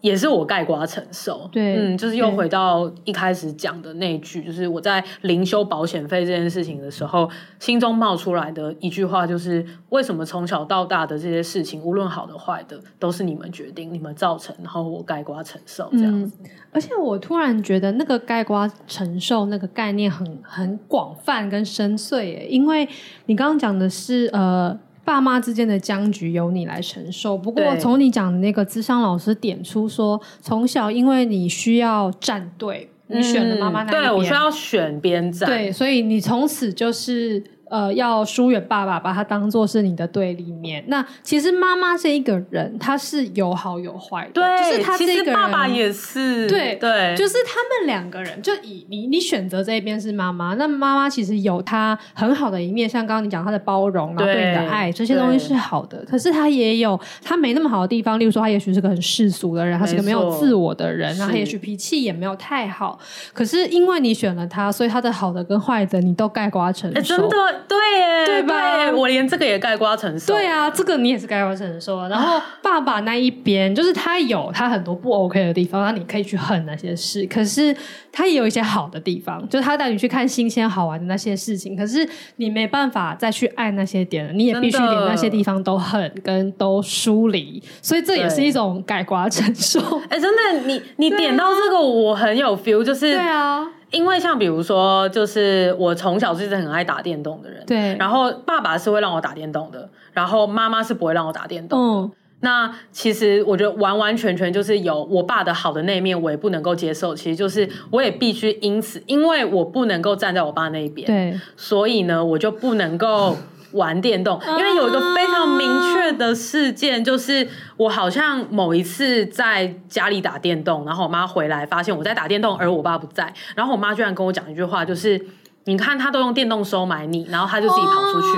[0.00, 16.36] 也是我概括承受，对，嗯，就是又回到一开始讲的那句，就是我在零修保险费这件事情的时候，心中冒出来的一句话，就是为什么从小到大的这些事情，无论好的坏的，都是你们决定、你们造成，然后我概括承受这样子。
[16.44, 22.88] 嗯，而且我突然觉得那个概括承受那个概念很很广泛跟深邃耶，因为
[23.26, 24.78] 你刚刚讲的是呃。
[25.08, 27.34] 爸妈之间的僵局由你来承受。
[27.38, 37.42] 不过从你讲的那个智商老师点出说，从小因为你需要站队，你选了妈妈那一边，对，我需要选边站，对，所以你从此就是。
[37.70, 40.84] 呃，要疏远爸爸，把他当做是你的对立面。
[40.88, 44.32] 那其实妈妈这一个人，她是有好有坏的。
[44.32, 46.48] 对，就是他这个人，爸爸也是。
[46.48, 56.04] 对对，就是他们两个人，就以你你选择这一边是妈妈，那妈妈其实有她很好的一面，像刚刚你讲她的包容，然后对你的爱，这些东西是好的。
[56.04, 62.98] 可是她也有她没那么好的地方，例如说她也许是个很世俗的人，她是个没有自我的人，然后她也许脾气也没有太好。
[63.32, 67.16] 可是因为你选了她，所以她的好的跟坏的你都概括承受。
[67.16, 67.36] 真的。
[67.66, 68.76] 对耶，对吧？
[68.76, 70.34] 对，我连这个也概括承受。
[70.34, 72.06] 对啊，这个你也是概括承受。
[72.08, 77.26] 然后爸爸那一边，就是他有他很多不 OK 的地方，那你可以去恨那些事。
[77.26, 77.74] 可是
[78.18, 81.76] 他也有一些好的地方，就是他带你去看新鲜好玩的那些事情。
[81.76, 82.04] 可是
[82.34, 87.62] 你没办法再去爱那些点了，你也必须连那些地方都恨跟都疏离。
[87.80, 89.78] 所以这也是一种改刮承受。
[90.08, 93.64] 哎，真的，你你点到这个，我很有 feel，就是对啊。
[93.92, 97.96] 因为像比如说，就是我从小就是很爱打电动的人，对。
[97.98, 102.02] 然后爸爸是会让我打电动的，然后妈妈是不会让我打电动的。
[102.02, 102.10] 嗯。
[102.40, 107.14] 那其实我觉得完完全全就是有我爸的好的那一面，我也不能够接受。
[107.14, 111.40] 其实就是我也必须因此，因为我不能够站在我爸那一边，对。
[111.56, 113.36] 所以呢，我就不能够。
[113.72, 117.46] 玩电动，因为有一个非常明确的事件，就是
[117.76, 125.22] 我好像某一次在家里打电动，然后我妈回来发现我在打电动，而我爸不在，然后我妈居然跟我讲一句话，就是
[125.64, 128.28] 你看他都用电动收买你，然后他就自己跑出去。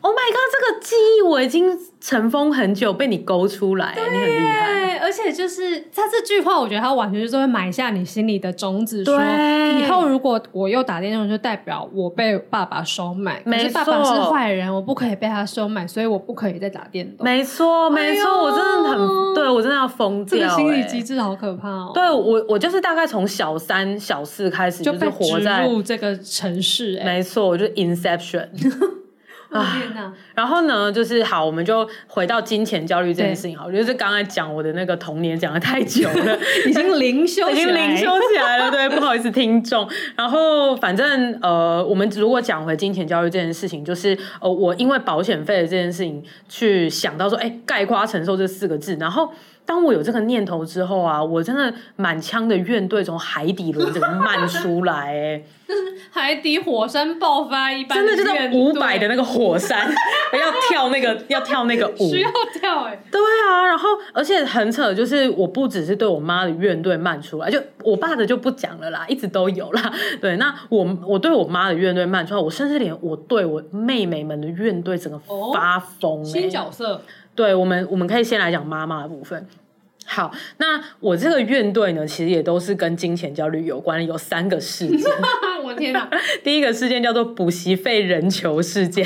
[0.00, 0.46] Oh my god！
[0.52, 4.98] 这个记忆我已经尘封很久，被你勾出来，你很厉害。
[4.98, 9.20] 而且就是他这句话，我觉得他完全就是会埋下你心里的种子，说
[9.78, 13.40] 以后如果我又打电动，就代表我被爸爸收买。
[13.42, 17.24] 可是爸爸是坏人，我不可以被他收买，所以我不可以再打电动。
[17.24, 20.38] 没错，没错，我真的很对我真的要疯掉。
[20.38, 21.92] 这个心理机制好可怕哦。
[21.94, 27.00] 对我，我就是大概从小三、小四开始就是活在这个城市。
[27.04, 28.48] 没错，我就 Inception。
[29.58, 33.56] 啊，然后呢，就是好，我们就回到金钱焦虑这件事情。
[33.56, 38.70] 好，我觉得是刚才讲我的那个童年讲的太久了， 已经灵修，已经灵修起来了。
[38.70, 39.88] 对，不好意思，听众。
[40.16, 49.32] 然后反正呃，我们如果讲回金钱焦虑这件事情，就是呃，我因为保险费的这件事情去想到说，哎，概括承受这四个字，然后。
[49.66, 59.86] 当我有这个念头之后啊，我真的满腔的怨怼从海底轮整个漫出来，哎， 就是海底火山爆发一般，真的就是五百的那个火山
[60.32, 69.92] 要跳那个要跳那个舞，需要跳哎，对啊，然后而且很扯，就是我不只是对我妈的怨怼漫出来，就我爸的就不讲了啦，一直都有啦。
[70.20, 75.18] 对，那我我对我妈的怨怼漫出来，我甚至连我对我妹妹们的怨怼整个
[75.52, 77.02] 发疯，新角色。
[77.36, 79.46] 对我们，我们可以先来讲妈妈的部分。
[80.08, 85.12] 好，那我这个怨怼呢，其实也都是跟金钱焦虑有关，有三个事件。
[85.64, 86.08] 我天哪！
[86.44, 89.04] 第一个事件叫做补习费人球事件，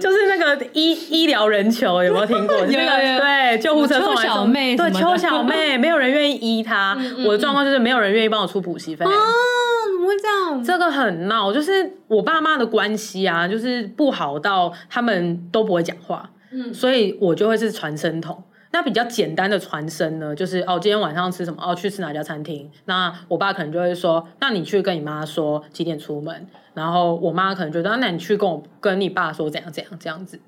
[0.00, 2.56] 就是那个医医疗人球，有没有听过？
[2.60, 3.18] 有有有。
[3.18, 6.96] 对，救护车送来小妹，对，邱小妹， 没有人愿意医她。
[7.26, 9.04] 我的状况就是没有人愿意帮我出补习费。
[9.04, 10.64] 哦，怎么会这样？
[10.64, 16.30] 这个很闹，就是我爸妈的关系啊，就是不好到他们都不会讲话。
[16.72, 18.42] 所以我就会是传声筒。
[18.72, 21.62] 那比较简单的传声呢，就是哦，今天晚上吃什么？
[21.62, 22.70] 哦，去吃哪家餐厅？
[22.86, 26.46] 那我爸可能就会说，那你去跟你妈说几点出门。
[26.72, 30.40] 然后我妈可能觉得，那你去跟我跟你爸说怎样怎样这样子。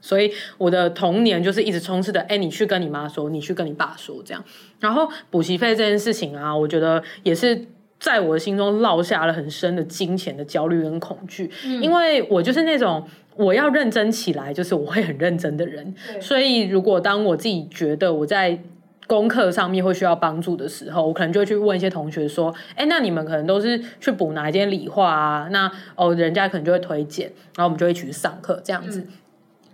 [0.00, 4.44] 所以我的童年就是一直充斥的，哎，你去跟你妈说，你去跟你爸说这样。
[4.78, 7.66] 然后补习费这件事情啊，我觉得也是。
[8.02, 15.94] 在我的心中烙下了很深的金钱的焦虑跟恐惧，嗯，因为我就是那种我要认真起来，就是我会很认真的人。
[16.20, 18.58] 所以如果当我自己觉得我在
[19.06, 29.00] 功课上面会需要帮助的时候，我可能就会去问一些同学说：“哎，那你们可能都是去补哪一间理化啊？”那哦，人家可能就会推荐，然后我们就一起去上课这样子。
[29.00, 29.08] 嗯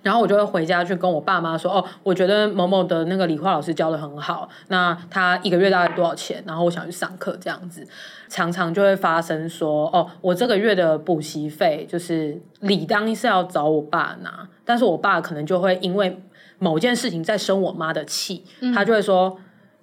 [0.02, 6.42] 然后我就会回家去跟我爸妈说，哦，我觉得某某的那个理化老师教的很好，那他一个月大概多少钱？
[6.46, 7.86] 然后我想去上课这样子，
[8.28, 16.22] 常常就会发生说，哦，我这个月的补习费就是理当是要找我爸拿，但是我爸可能就会因为
[16.58, 19.38] 某件事情在生我妈的气，他就会说，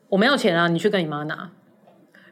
[0.09, 1.49] 我没有钱啊，你去跟你妈拿。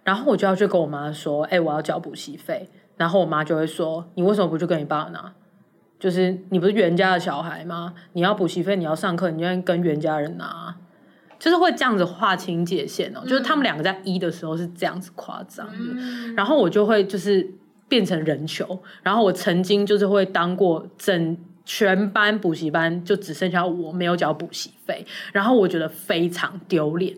[0.04, 5.34] 然后我就要去跟我妈说，哎，我要交补习费，然后我妈就会说，你为什么不去跟你爸拿？
[6.04, 7.94] 就是你不是袁家的小孩吗？
[8.12, 10.76] 你要补习费，你要上课，你就跟袁家人拿，
[11.40, 13.22] 就是会这样子划清界限哦。
[13.24, 17.50] 嗯、就是他们两个在一的时候是这样子夸张的，嗯、然后我就会就是
[17.88, 18.78] 变成人球。
[19.02, 27.16] 然后我曾经就是会当过整全班补习班就只剩下我没有缴补习费，然后我觉得非常丢脸。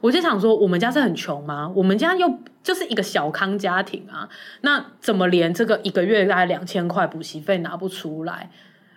[0.00, 1.70] 我就想说，我们家是很穷吗？
[1.74, 4.28] 我们家又就是一个小康家庭啊，
[4.60, 8.50] 那怎么连这个一个月大概两千块补习费拿不出来？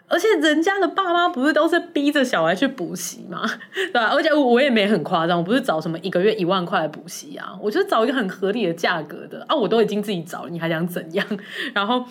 [0.08, 3.44] 而且人家的爸妈不是都是逼着小孩去补习吗？
[3.74, 4.10] 对吧？
[4.14, 11.26] 而且我也没很夸张，我不是找什么一个月一万块补习啊，我就找一个很合理的价格的啊，我都已经自己找，你还想怎样？
[11.74, 12.06] 然后。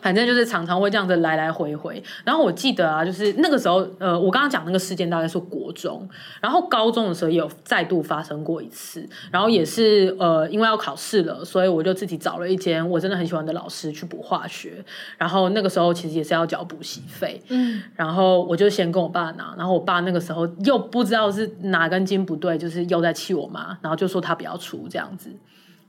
[0.00, 6.08] 反正就是常常会这样子来来回回，然后我记得啊，就是那个时候，呃，我刚刚讲那个事件大概是国中，
[6.40, 14.84] 然后高中的时候也有再度发生过一次，然后也是呃，因为要考试了，所以我就自己找了一间我真的很喜欢的老师去补化学，
[15.18, 25.30] 然后那个时候其实也是要缴补习费，嗯，然后我就先跟我爸拿，然后我爸那个时候又不知道是哪根筋不对，就是又在气我妈，然后就说他不要出这样子。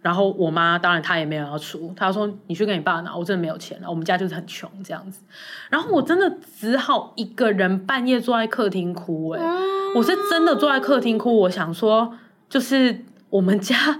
[0.01, 5.21] 然后我妈当然她也没有要出，她说你去跟你爸拿，我真的没有钱了，我们家就是很穷这样子。
[5.69, 9.51] 然后我真的只好一个人半夜坐在客厅哭，欸，哎，
[9.95, 12.13] 我是真的坐在客厅哭，我想说
[12.49, 13.99] 就是我们家。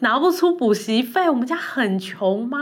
[0.00, 2.58] 拿不出补习费，我们家很穷吗？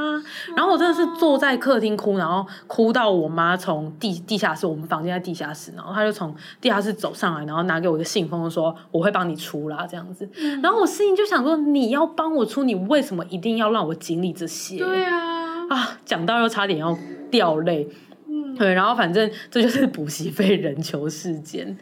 [0.56, 10.28] 然后我真的是坐在客厅哭，然后哭到我妈从地地下室，我们房间在地下室，然后她就从地下室走上来，然后拿给我一个信封，说我会帮你出啦，这样子。
[10.62, 14.78] 然后我心里就想说，你要帮我出，你为什么一定要让我经历这些？
[14.78, 16.96] 对啊，啊，讲到又差点要
[17.30, 17.88] 掉泪。
[18.28, 21.78] 嗯，对，然后反正这就是补习费人球事件。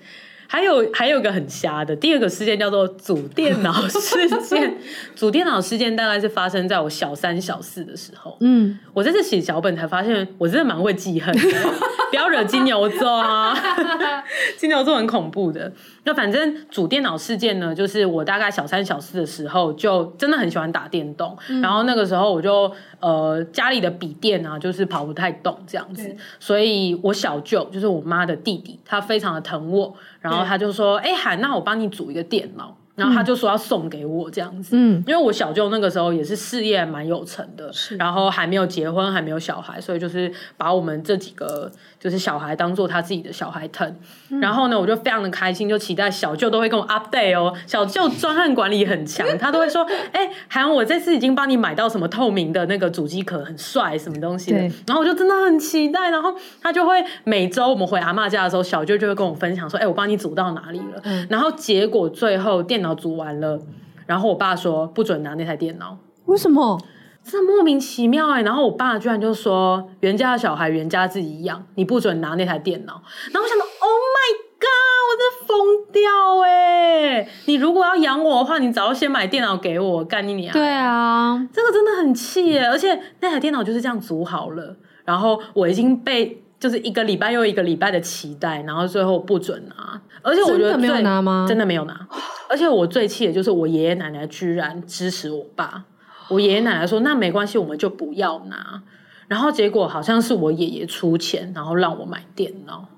[0.49, 4.77] 还有还有一个很瞎的，第二个事件叫做组电脑事件。
[5.15, 8.37] 组电脑事件大概是发生在我小三小四的时候。
[8.41, 11.43] 嗯，我这次写脚本才发现，我真的蛮会记恨的。
[12.11, 13.55] 不要惹金牛座啊！
[14.57, 15.71] 金牛座很恐怖的。
[16.05, 21.37] 那反正组电脑事件呢，就是我大概小三小四的时候，就真的很喜欢打电动。
[21.49, 29.95] 嗯、然后那个时候我就呃家里的笔电啊，就是跑不太动这样子，所以我小舅就是我妈的弟弟，他非常的疼我。
[30.31, 41.71] 然后他就说：“哎、嗯，海，那我帮你组一个电脑。”然后他就说要送给我这样子，嗯，因为我小舅那个时候也是事业蛮有成的，然后还没有结婚，还没有小孩，所以就是把我们这几个
[42.01, 43.97] 就是小孩当做他自己的小孩疼。
[44.31, 47.55] 嗯、然后呢，我就非常的开心，就期待小舅都会跟我 update 哦。
[47.67, 54.59] 小舅专案管理很强，他都会说，哎、欸，韩我这次已经帮你买到什么透明的那个主机壳，很帅，什么东西的。
[54.87, 61.01] 然后我就真的很期待，然后他就会每周我们回阿妈家的时候，小舅就会跟我分享说，哎、欸，我帮你组到哪里了。
[61.05, 62.97] 嗯、然后结果最后电脑。
[62.97, 63.61] 组完了，
[64.07, 66.81] 然后我爸说不准拿那台电脑，为什么？
[67.29, 68.43] 这莫名其妙哎、欸！
[68.43, 73.03] 然后我爸居然就说，袁家的小孩袁家自己养，你不准拿那台电脑。
[73.33, 77.29] 然后我想到，Oh my god，我真疯掉哎、欸！
[77.47, 80.53] 你如果要养我的话，你早要先买电脑给我，干你娘！
[80.53, 82.69] 对啊，这个真的很气哎！
[82.69, 86.43] 而且那台电脑就是这样组好了，然后我已经被。
[86.59, 91.45] 就是一个礼拜又一个礼拜的期待，然后最后不准拿，而且我觉得真的没有拿吗？
[91.47, 92.09] 真的没有拿，
[92.49, 95.85] 而且我最气的就是我爷爷奶奶居然支持我爸，
[96.29, 98.83] 我爷爷奶奶说那没关系，我们就不要拿，
[99.29, 102.89] 然后结果好像是我爷爷出钱，然后让我买电脑。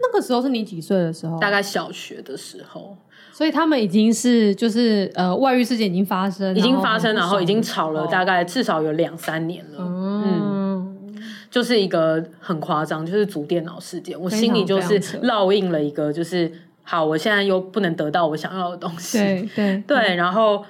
[0.00, 1.38] 那个时候是你几岁的时候？
[1.38, 2.96] 大概小学的时候，
[3.32, 10.24] 所以他们已经是就是呃外遇事件已经发生，已经发生，然后已经吵了大概至少有两三年了，嗯。
[10.26, 10.58] 嗯
[11.50, 20.62] 就是一个很夸张，就是组电脑事件，我心里就是烙印了一个，就是好，我现在又不能得到我想要的东西，对对 对，然后，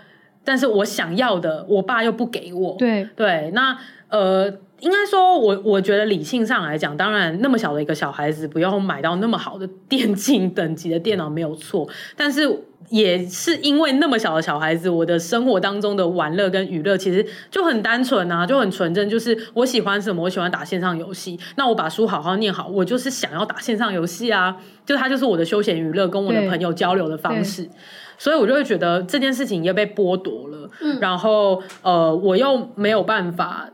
[0.49, 3.76] 但是我想要的，我爸又不给我，对对，那
[4.09, 4.49] 呃，
[4.80, 11.86] 应该说我我觉得理性上来讲，当然那么小的一个小孩子不用买到那么好的电竞等级的电脑没有错，
[12.16, 12.64] 但是。
[12.90, 19.11] 也是因为那么小的小孩子，我的生活当中的玩乐跟娱乐其实就很单纯啊，就很纯真。
[19.11, 21.38] 就是我喜欢什么，我喜欢打线上游戏。
[21.57, 24.57] 那我把书好好念好，我就是想要打线上游戏啊。
[24.86, 27.68] 就它就是我的休闲娱乐，跟我的朋友交流的方式。
[28.18, 30.70] 所以我就会觉得这件事情也被剥夺了。
[30.82, 33.70] 嗯，然后呃，我又没有办法。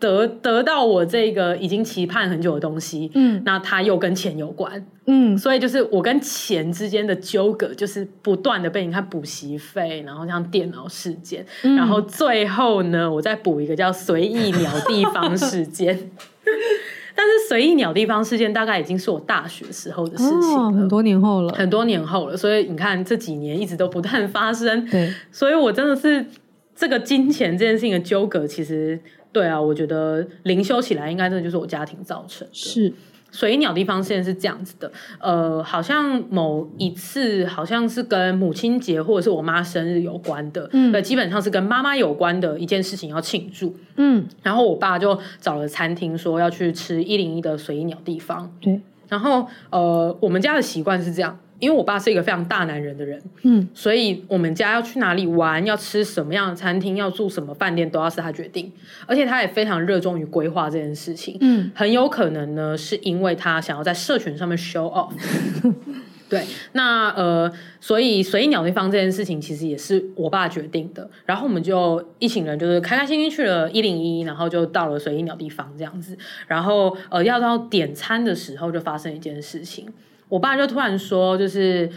[0.00, 16.10] 得得到我这个已经期盼很久的东西，嗯，那它又跟钱有关，嗯，所以就是我跟钱之间的纠葛，就是不断的被你看补习费，然后像电脑事件，嗯，然后最后呢，我再补一个叫随意鸟地方事件，
[17.14, 26.26] 但是随意鸟地方事件大概已经是我大学时候的事情了，哦，很多年后了，很多年后了，所以你看这几年一直都不断发生，对，所以我真的是
[26.74, 29.00] 这个金钱这件事情的纠葛，其实。
[29.34, 32.54] 对啊，我觉得灵修起来应该真的就是我家庭造成的。
[32.54, 32.94] 是，
[33.34, 51.36] 随意鸟地方现在是这样子的，呃，好像某一次好像是跟母亲节或者是我妈生日有关的，嗯，对，基本上是跟妈妈有关的一件事情要庆祝，嗯，然后我爸就找了餐厅说要去吃一零一的随意鸟地方，对，然后呃，我们家的习惯是这样。
[51.60, 58.70] 因为我爸是一个非常大男人的人，嗯，所以我们家要去哪里玩，要吃什么样的餐厅，要住什么饭店，都要是他决定。
[59.06, 65.12] 而且他也非常热衷于规划这件事情，嗯，很有可能呢，是因为他想要在社群上面 show off。
[66.26, 66.42] 对，
[66.72, 71.08] 那呃，所以随意鸟地方这件事情其实也是我爸决定的。
[71.26, 76.16] 然后我们就一行人就是开开心心去了一零一，然后就到了随意鸟地方这样子。
[76.48, 79.86] 然后呃，要到点餐的时候，就发生一件事情。
[80.28, 81.90] 我爸就突然说，就是，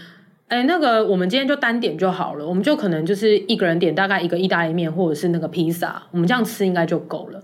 [0.47, 7.43] 哎，那个我们今天就单点就好了，我们就可能就是一个人点大概一个意大利面或者是那个披萨，我们这样吃应该就够了。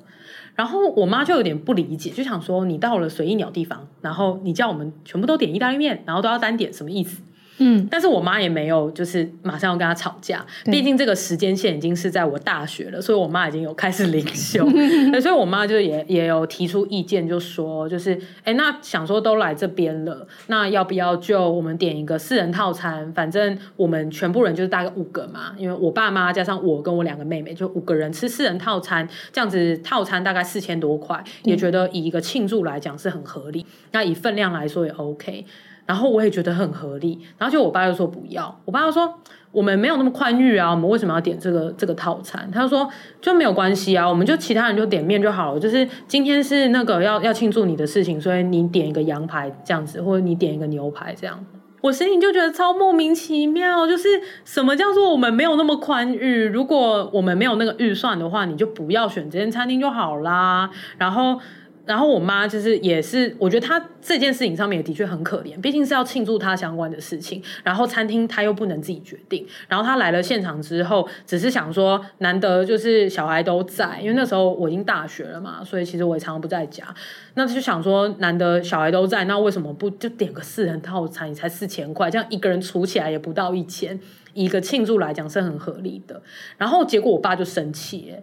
[0.56, 7.24] 然后我妈就有点不理解，就想说，你到了随意鸟地方，然后你叫我们全部都点意大利面，然后都要单点，什么意思？
[7.66, 10.46] 嗯，但是我妈也没有，就是马上要跟他吵架。
[10.66, 14.68] 毕竟这个时间线已经是在我大学了，所以我妈已经有开始领袖，
[15.22, 23.10] 所以我妈就也也有提出意见，就说就是，哎，那想说都来这边了，那要不要就我们点一个四人套餐？
[23.14, 33.66] 反正我们全部人就是大概五个嘛，因为我爸妈加上我跟我两个妹妹，就五个人吃四人套餐，这样子套餐大概四千多块，也觉得以一个庆祝来讲是很合理。
[33.92, 35.46] 那以分量来说也 OK。
[35.86, 39.14] 然后我也觉得很合理，然后就我爸就说不要，我爸就说
[39.52, 42.50] 我们没有那么宽裕啊，我们为什么要点这个这个套餐？
[42.52, 42.90] 他就说
[43.22, 45.60] 就没有关系啊，我们就其他人就点面就好了。
[45.60, 51.38] 就是今天是那个要要庆祝你的事情，所以你点一个羊排这样子，或者你点一个牛排这样。
[51.82, 54.08] 我心里就觉得超莫名其妙，就是
[54.46, 56.46] 什么叫做我们没有那么宽裕？
[56.46, 60.70] 如果我们没有那个预算的话，你就不要选这间餐厅就好啦。
[60.98, 61.42] 然后。
[61.86, 67.44] 然后我妈就是也是，我觉得她这件事情上面也的确很可怜，毕竟是要庆祝她相关的事情。
[67.62, 69.46] 然后餐厅她又不能自己决定。
[69.68, 76.86] 然后她来了现场之后，只是想说，难得就是小孩都在，因为那时候我已经大学了嘛，所以其实我也常常不在家。
[77.34, 81.30] 那就想说，难得小孩都在，那为什么不就点个四人套餐？
[81.30, 84.00] 你才四千块，这样一个人除起来也不到一千，
[84.34, 86.22] 一个庆祝来讲是很合理的。
[86.58, 88.14] 然后结果我爸就生气，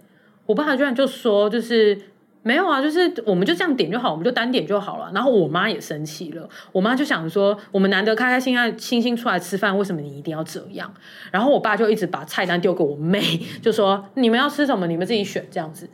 [0.47, 1.99] 我爸居然就说，就是。
[2.43, 5.11] 没有啊，就是我们就这样点就好，我们就单点就好了。
[5.13, 10.93] 然后我妈也生气了，我妈就想说，我们难得开开心心、心出来吃饭，为什么你一定要这样？
[11.31, 13.21] 然后我爸就一直把菜单丢给我妹，
[13.61, 15.89] 就说你们要吃什么，你们自己选这样子。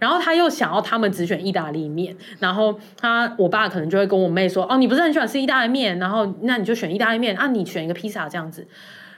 [0.00, 8.66] 然后他又想要他们只选意大利面，然后他我爸可能就会跟我妹说，哦，你不是很喜欢吃意大利面，然后那你就选意大利面啊，你选一个披萨这样子。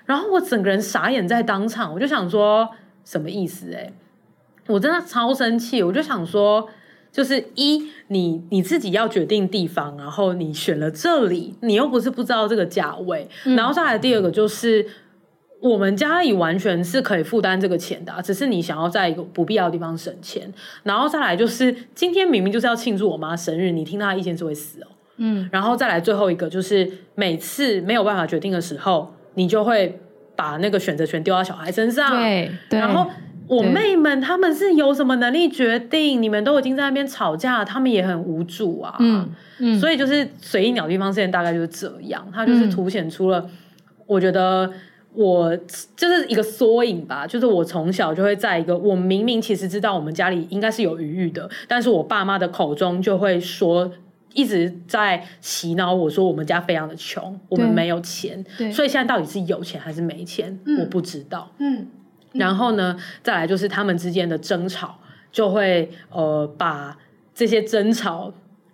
[0.05, 2.69] 然后我整个人傻眼在当场，我就想说
[3.03, 3.95] 什么意思欸？
[4.67, 6.69] 我真的超生气，我就想说，
[7.13, 14.87] 就是一你你自己要决定地方，然后你选了这里，你又不是不知道这个价位，嗯、然后再来第二个就是
[15.61, 20.53] 我们家里完全是可以负担这个钱的，只是你想要在一个不必要的地方省钱，
[20.83, 24.87] 然后再来就是今天明明就是要庆祝我妈生日，你听她的意见就会死哦，
[25.19, 30.01] 嗯，然后再来最后一个就是每次没有办法决定的时候，你就会
[30.35, 32.81] 把那个选择权丢到小孩身上，对，对。
[32.81, 33.11] 然后。
[33.47, 36.23] 我妹们他们是有什么能力决定？
[36.23, 38.97] 你们都已经在那边吵架，他们也很无助啊。
[38.99, 39.29] 嗯
[39.59, 43.49] 嗯，所以就是随意鸟地方事件大概就是这样，它就是凸显出了，
[44.07, 44.73] 我觉得
[45.13, 45.57] 我
[45.95, 47.27] 就是一个缩影吧。
[47.27, 53.91] 就是我从小就会在一个我明明其实知道我们家里应该是有余裕的，但是我爸妈的口中就会说
[54.33, 58.43] 一直在洗脑我说我们家非常的穷，我们没有钱。
[58.57, 61.53] 对，所以现在到底是有钱还是没钱，我不知道。
[61.59, 61.87] 嗯。
[62.35, 64.99] 然后呢，再来就是他们之间的争吵，
[65.33, 66.97] 就会呃把
[67.35, 68.33] 这些争吵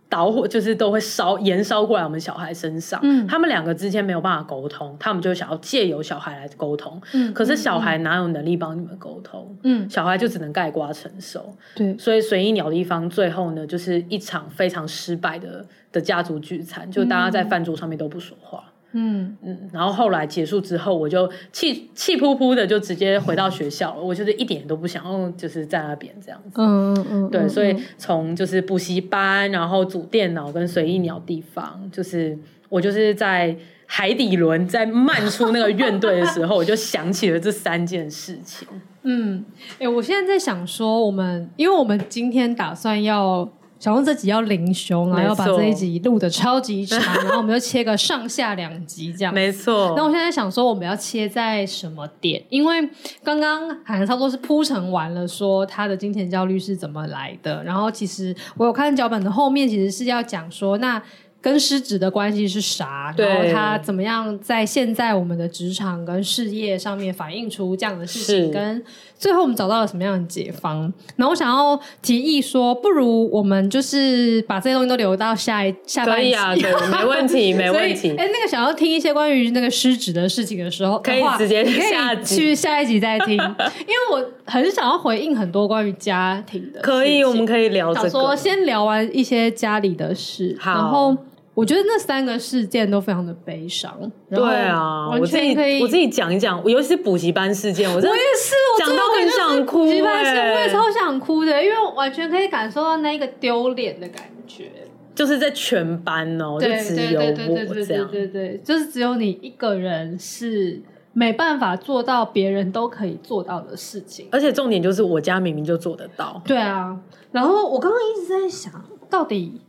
[0.09, 2.99] 导火，就是都会烧延烧过来我们小孩身上。
[3.03, 7.01] 嗯，他们两个之间没有办法沟通，他们就想要借由小孩来沟通。
[7.13, 9.57] 嗯，可是小孩哪有能力帮你们沟通？
[9.63, 11.55] 嗯，小孩就只能盖瓜承受。
[11.77, 18.70] 对，所以随意鸟的一方最后呢，就是一场非常失败的的家族聚餐，就大家在饭桌上面都不说话。
[18.93, 24.03] 嗯嗯，然后后来结束之后，我就气气扑扑的就直接回到学校了。
[24.03, 26.51] 我就是一点都不想要，就是在那边这样子。
[26.57, 32.37] 嗯嗯嗯，对，所以从就是补习班，然后组电脑跟随意鸟地方，就是
[32.69, 38.67] 我就是在海底轮在漫出那个怨队的时候，我就想起了这三件事情。
[39.03, 39.45] 嗯，
[39.79, 43.49] 哎，我现在在想说，我们因为我们今天打算要。
[43.81, 49.33] 小龙这集要凌凶啊，要把这一集录的超级长， 然后我们就切个上下两集这样。
[49.33, 49.95] 没错。
[49.97, 52.45] 那我现在想说，我们要切在什么点？
[52.51, 52.87] 因为
[53.25, 57.65] 刚刚好像差不多是铺陈完了，说他的金钱焦虑是怎么来的。
[57.65, 61.03] 然后其实我有看脚本的后面，其实是要讲说那。
[61.43, 63.15] 跟失职的关系是啥？
[63.17, 68.51] 然后他怎么样在现在我们的职场跟事业上面反映出这样的事情？
[68.53, 68.85] 跟
[69.21, 70.91] 最后我们找到了什么样的解方？
[71.15, 76.23] 然后我想要提议说，不如我们就是把这些东西都留到下一下半集。
[76.23, 78.09] 可以啊，对， 没问题，没问题。
[78.17, 86.81] 哎，那个想要听一些关于那个失职的事情的时候，可以直接下去下一集再听， 因为我很想要回应很多关于家庭的。
[86.81, 88.09] 可以，我们可以聊这个。
[88.09, 91.15] 想说先聊完一些家里的事，然后。
[91.53, 93.93] 我觉得那三个事件都非常的悲伤。
[94.31, 99.85] 对啊，我自己我自己讲一讲，尤其是补习班事件，我真的我也是，我讲到很想哭。
[99.85, 104.71] 补习班事件我也超想哭的，因为完全可以感受到那个丢脸的感觉，
[105.15, 110.81] 就是在全班哦，就只有我这样，对对对对对，就是只有你一个人是
[111.13, 116.41] 没办法做到别人都可以做到的事情，而且重点就是我家明明就做得到。
[116.47, 116.97] 对啊，
[117.33, 118.73] 然后我刚刚一直在想
[119.11, 119.61] 到底。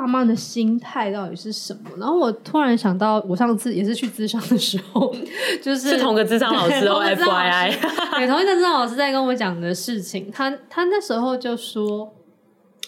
[0.00, 1.90] 爸妈的心态到底是什么？
[1.98, 5.14] 然后我突然想到，我上次也是去咨商的时候，
[5.62, 10.30] 就是是同个咨商老师哦，F Y I，对，同一个咨商老师在跟我讲的事情。
[10.30, 12.12] 他他那时候就说，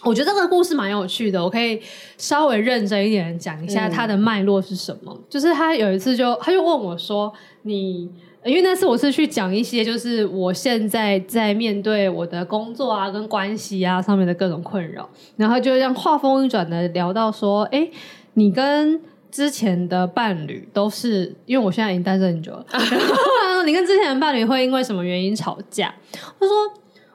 [0.05, 1.81] 我觉得这个故事蛮有趣的，我可以
[2.17, 5.13] 稍微认真一点讲一下它的脉络是什么。
[5.13, 7.33] 嗯、就是他有一次就他就问我说
[7.63, 8.11] ：“你？”
[8.45, 17.89] 因为那次我是去讲一些，就是我现在在面对我的工作啊、跟关系啊上面的各种困扰，然后就这样话锋一转的聊到说，哎，
[18.35, 25.95] 你跟之前的伴侣都是，因为我现在已经单身很久了， 然后你跟之前的伴侣会因为什么原因吵架？
[26.13, 26.55] 他说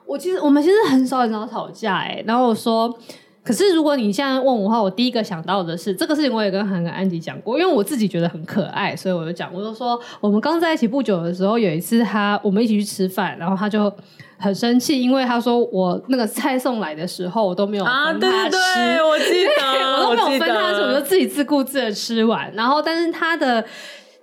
[0.06, 2.96] 我其实我们其实很少很少吵架，哎，然后我说。
[3.44, 13.92] 可是，如果你现在问我的话，我第一个想到的是这个事情，我也跟韩跟安吉讲过，因为我自己觉得很可爱，所以我就讲，我就说我们刚在一起不久的时候，有一次他我们一起去吃饭，然后他就
[14.38, 19.62] 很生气，因为他说我那个菜送来的时候我都没有啊、对对对，我记得，
[20.08, 22.50] 我都没有分他吃，我，我就自己自顾自的吃完。
[22.54, 23.62] 然后，但是他的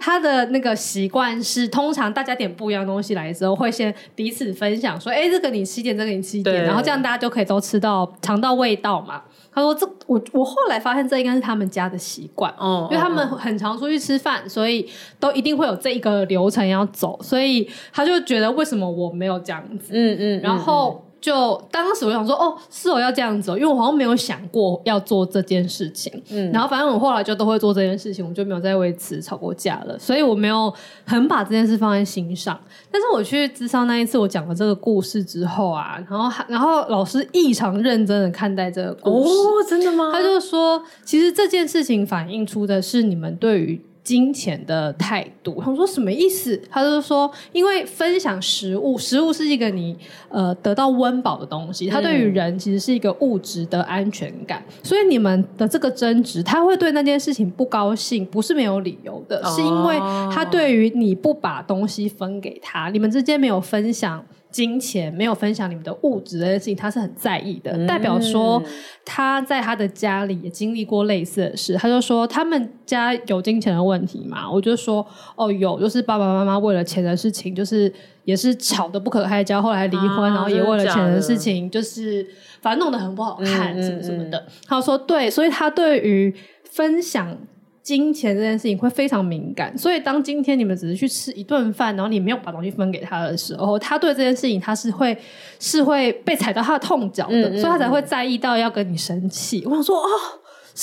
[0.01, 9.21] 他的那个习惯是，通常大家点不一样东西来的时候，会先彼此分享，说，哎，这个你吃一点，这个你吃一点，然后这样大家就可以都吃到尝到味道嘛。
[9.53, 14.89] 他说：“这我我后来发现，这应该是他们家的习惯，哦，因为他们很常出去吃饭，所以
[15.19, 26.11] 都一定会有这一个流程要走，所以他就觉得为什么我没有这样子，嗯嗯，然后。”就当时我想说，哦，是我要这样子，因为我好像没有想过要做这件事情。
[26.31, 29.97] 嗯，然后反正我后来就都会做这件事情，我就没有再为此吵过架了。
[29.99, 30.73] 所以我没有
[31.05, 32.59] 很把这件事放在心上。
[32.91, 39.29] 但是我去咨商那一次，我讲了这个故事之后啊，然后然后老师异常认真的看待这个故事。
[39.29, 40.09] 哦，真的吗？
[40.11, 43.79] 他就说，其实这件事情反映出的是你们对于。
[44.03, 46.59] 金钱的态度，他说什么意思？
[46.69, 49.95] 他就说，因为分享食物，食物是一个你
[50.29, 59.97] 呃得到温饱的东西，它对于人其实是一个物质的安全感，嗯、所以你们的这个争执，他会对那件事情不高兴，不是没有理由的，是因为
[60.33, 64.25] 他对于你不把东西分给他，你们之间没有分享。
[64.51, 67.71] 金钱没有分享你们的物质这件事情，他是很在意的。
[67.71, 68.61] 嗯、代表说
[69.05, 71.75] 他在他的家里也经历过类似的事。
[71.75, 74.51] 他就说他们家有金钱的问题嘛？
[74.51, 77.91] 我就说哦有，就是爸爸妈妈为了钱的事情，就是
[78.25, 82.27] 也是吵得不可开交，后来离婚，啊、然后也为了钱的事情，就是
[82.61, 84.37] 反正弄得很不好看，什么什么的。
[84.37, 86.35] 嗯嗯嗯、他说对，所以他对于
[86.69, 87.37] 分享。
[87.81, 95.17] 金钱这件事情会非常敏感，所以当今天你们只是去吃一顿饭，然后你没有把东西分给他的时候，他对这件事情他是会
[95.59, 99.63] 是会被踩到他的痛脚的，嗯嗯嗯，所以他才会在意到要跟你生气。
[99.65, 100.07] 我想说哦。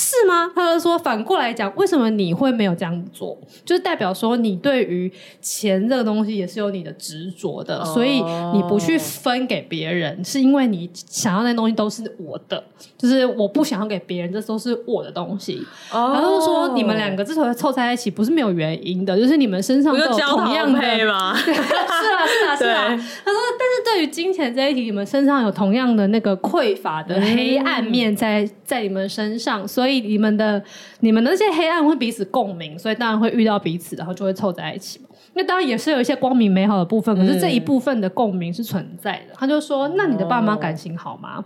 [0.01, 0.49] 是吗？
[0.55, 3.37] 他就说反过来讲，为什么你会没有这样做？
[3.65, 8.23] 就是代表说你对于钱这个东西也是有你的执着的，所以
[8.53, 12.63] 你不去分给别人，是因为你想要那东西都是我的，
[12.97, 15.61] 就是我不想要给别人，这都是我的东西。
[15.91, 21.35] 然后说你们两个之所以凑在一起，不是没有原因的，就是你们身上都有同样的吗？
[21.35, 22.87] 是啊，是啊，是啊。
[22.87, 29.88] 他说，但是对于金钱这一题，你们身上有同样的那个匮乏的黑暗面在在你们身上，所以。
[29.89, 30.63] 所以你们的
[30.99, 35.05] 你们的那些黑暗会彼此共鸣，所以当然会遇到彼此，然后就会凑在一起嘛。
[35.33, 39.33] 那当然也是有一些光明美好的部分，可是这一部分的共鸣是存在的。
[39.33, 41.45] 嗯、他就说：“那你的爸妈感情好吗？”哦、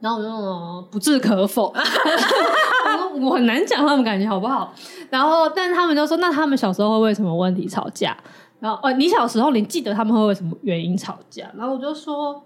[0.00, 1.70] 然后我就说：“不置可否。
[3.20, 4.72] ”我很难讲他们感情好不好。
[5.10, 8.16] 然后，但他们就说：“那他们小时候会为什么问题吵架？”
[8.60, 11.50] 然后，呃，你小时候你记得他们会为什么原因吵架？
[11.54, 12.42] 然后我就说。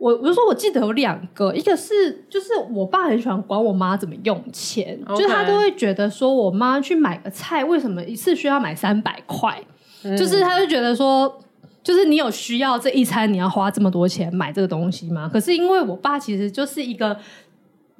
[0.00, 5.16] 我我就说，我记得有两个，一个是就是我爸很喜欢管我妈怎么用钱，Okay.
[5.16, 9.62] 就是他都会觉得说我妈去买个菜，为什么一次需要买三百块？
[10.02, 11.40] 嗯、就是他就觉得说，
[11.82, 15.30] 就是你有需要这一餐你要花这么多钱买这个东西吗？
[15.32, 17.16] 可是因为我爸其实就是一个。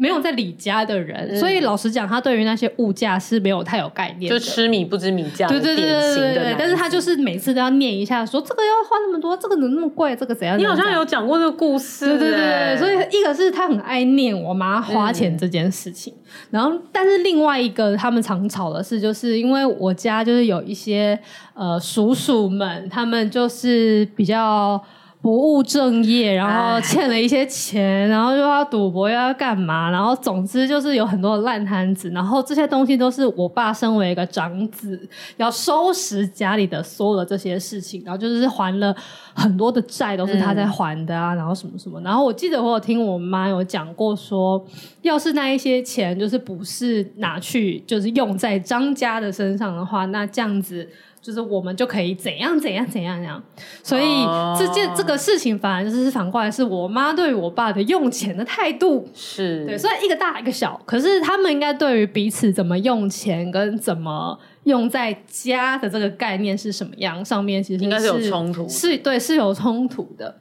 [0.01, 6.57] 没有在李家的人，嗯、所以老实讲，他对于那些物价是没有太有概念的，就吃米不知米价，对对对对对对。
[6.59, 12.77] 但是他就是每次都要念一下说，说这个要花那么多，这个怎么那么贵，这个怎样，你好像有讲过这个故事，对对对对。
[12.79, 16.23] 所以一个是他很爱念我妈花钱这件事情，嗯、
[16.53, 21.19] 然后但是另外一个他们常吵的事，就是因为我家就是有一些
[21.53, 24.83] 呃叔叔们，他们就是比较。
[25.23, 29.91] 不务正业，然后欠了一些钱，然后又要赌博，又要干嘛？
[29.91, 32.09] 然后总之就是有很多的烂摊子。
[32.11, 34.99] 然后这些东西都是我爸身为一个长子
[35.37, 38.97] 要收拾家里的所有的这些事情，然后就是还了
[39.35, 41.35] 很多的债，都是他在还的啊。
[41.35, 42.01] 嗯、然后什么什么？
[42.01, 44.64] 然后我记得我有听我妈有讲过说，
[45.03, 50.89] 要是那一些钱就是不是拿去就是用在张家的身上的话，那这样子。
[51.23, 53.43] 就是我们就可以怎样怎样怎样怎样，
[53.83, 54.25] 所以
[54.59, 59.07] 这件这个事情反而就是反过来是我妈对我爸的用钱的态度。
[59.14, 59.66] 是。
[59.66, 70.35] 对，虽然一个大一个小，可是他们应该对于彼此怎么用钱跟怎么用在家的这个概念是什么样，上面其实是应该是有冲突，是对是有冲突的。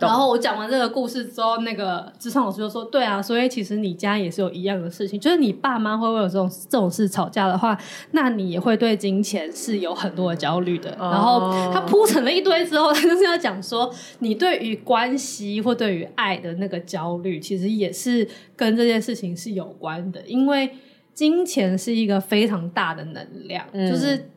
[0.00, 7.78] 然后我讲完这个故事之后，那个职场老师就说：“对啊，所以其实你家也是有一样的事情，就是你爸妈会为有这种这种事吵架的话，
[8.12, 10.90] 那你也会对金钱是有很多的焦虑的。
[10.92, 18.26] 哦、然后他铺成了一堆之后，他就是要讲说，你对于关系或对于爱的那个焦虑，其实也是
[18.56, 20.70] 跟这件事情是有关的，因为
[21.12, 24.30] 金钱是一个非常大的能量，嗯、就是。”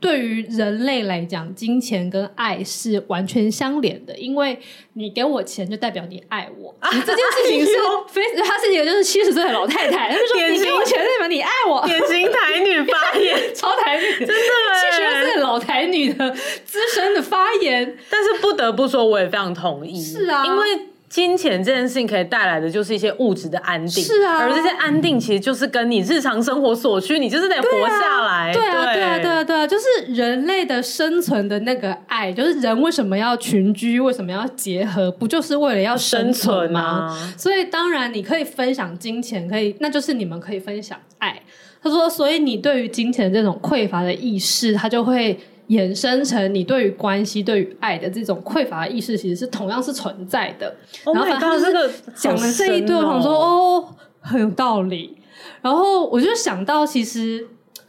[0.00, 4.58] 对于人类来讲，金钱跟爱是完全相连的，因为
[4.92, 6.74] 你给我钱就代表你爱我。
[6.78, 7.72] 啊、 这件事情是
[8.08, 17.98] 非，哎、他是一个就是七十岁的老太太， 他就说你给我钱代表你爱我，典型台女发言， 超台女，真的七十岁的老台女的资资深的发言。
[18.08, 20.00] 但是不得不说，我也非常同意。
[20.00, 20.88] 是啊，因为。
[21.08, 28.52] 金钱这件事情可以带来的就是一些物质的安定，是啊，而这些安定其实就是跟你日常生活所需，你就是得活下来。
[28.52, 36.80] 对啊，对啊，对啊，对啊，就是人类的生存的那个爱，就是人为什么要群居，为什么要结合，不就是为了要生存吗？
[36.80, 41.40] 啊、所以当然你可以分享金钱，可以，那就是你们可以分享爱。
[41.82, 45.38] 他说，所以你对于金钱这种匮乏的意识，他就会。
[45.68, 50.76] 衍生成你对于关系、对于爱的这种匮乏意识，其实是同样是存在的。
[51.04, 55.16] Oh、然后他这个讲了这一段，我想说哦，很有道理。
[55.62, 57.46] 然后我就想到，其实。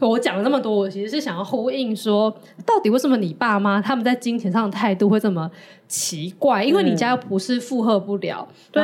[0.07, 2.33] 我讲了那么多，我其实是想要呼应说，
[2.65, 5.49] 到底为什么你爸妈他们在金钱上的态度会这么
[5.87, 6.63] 奇怪？
[6.63, 8.83] 因为你家又不是负荷不了，嗯、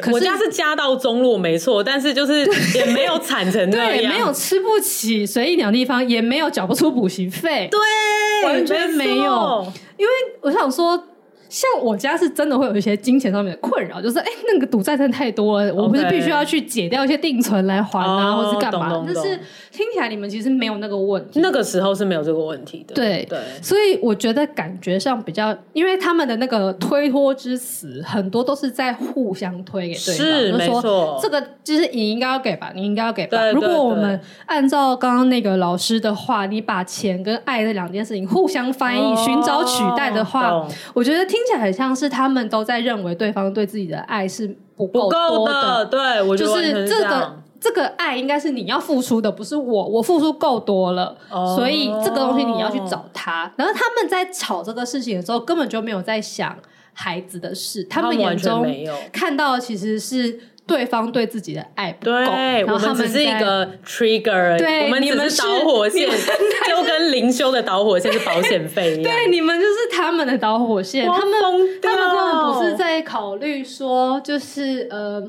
[0.12, 9.72] 我家是家道中落没错，但是就是也没有惨成那样，对，没有吃不起随意鸟地方，也没有缴不出补习费，对，完全没有。
[9.96, 11.02] 因为我想说。
[11.48, 19.04] 像我家是真的会有一些金钱上面的困扰，就是哎、欸，那个赌债真的太多了.我不是必须要去解掉一些定存来还啊，oh, 或是干嘛？
[19.06, 19.38] 但是
[19.76, 22.92] 听起来你们其实没有那个问题，那个时候是没有这个问题的。
[22.94, 31.18] 对对，所以我觉得感觉上比较，因为他们的那个推脱之词很多都是在互相推给对方，是没错。
[31.22, 33.50] 这个就是你应该要给吧，你应该要给吧。
[33.52, 41.38] 如果我们按照刚刚那个老师的话，你把钱跟爱这两件事情互相翻译，寻、oh, 找取代的话，我觉得听。
[41.46, 53.52] 起来很像是他们都在认为对方对自己的爱是不够多的，的，对，我觉得就是这个这个爱应该是你要付出的，不是我，我付出够多了，哦，所以这个东西你要去找他。
[53.56, 56.56] 然后他们在吵这个事情的时候，根本就没有在想
[56.92, 58.66] 孩子的事，他们眼中
[59.12, 60.40] 看到的其实是。
[60.66, 66.08] 对方对自己的爱不够，对，然后他们是一个 trigger，对，我们只是导火线，
[66.66, 69.04] 就跟灵修的导火线是保险费一样。
[69.04, 75.22] 对，你们就是他们的导火线，他们他们根本不是在考虑说，就是呃。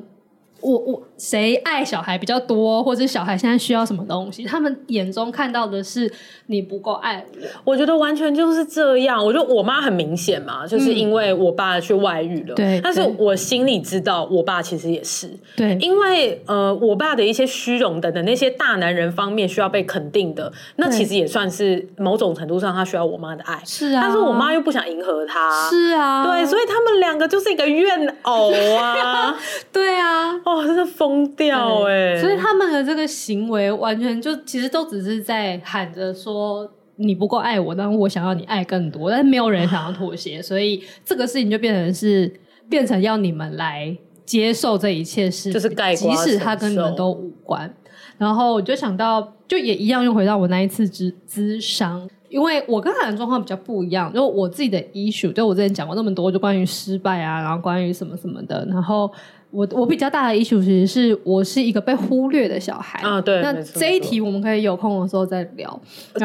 [0.62, 4.44] 我我谁爱小孩比较多，或者小孩现在需要什么东西？
[4.44, 6.12] 他们眼中看到的是
[6.48, 7.24] 你不够爱
[7.64, 7.74] 我。
[7.74, 9.24] 我觉得完全就是这样。
[9.24, 12.56] 我觉得我妈很明显嘛，就是因为我爸去外遇了。
[12.56, 15.30] 对、嗯，但是我心里知道，我爸其实也是。
[15.56, 23.62] 对，因为呃，我爸的一些虚荣等等那些大男人方面需要被肯定的，那其实也算是某种程度上他需要我妈的爱。
[23.66, 25.70] 是啊，但是我妈又不想迎合他。
[25.70, 29.36] 是啊，对，所以他们两个就是一个怨偶啊。
[29.72, 30.34] 对啊。
[30.48, 32.16] 哦，真的疯掉哎！
[32.22, 42.34] 所以他们的这个行为完全就其实都只是在喊着说你不够爱我，但我想要你爱更多，但是没有人想要妥协，所以这个事情就变成是
[42.70, 43.94] 变成要你们来
[44.24, 47.70] 接受这一切事，就是即使他跟你们都无关。
[48.18, 59.12] 然后我就想到，就也一样又回到我那一次之咨商，因为我跟他的状况比较不一样，就我自己的 issue，就我之前讲过那么多，就关于失败啊，然后关于什么什么的，然后。
[59.50, 63.42] 我我比较大的 issue 其实是我是一个被忽略的小孩啊，对。
[63.42, 65.80] 那这一题我们可以有空的时候再聊。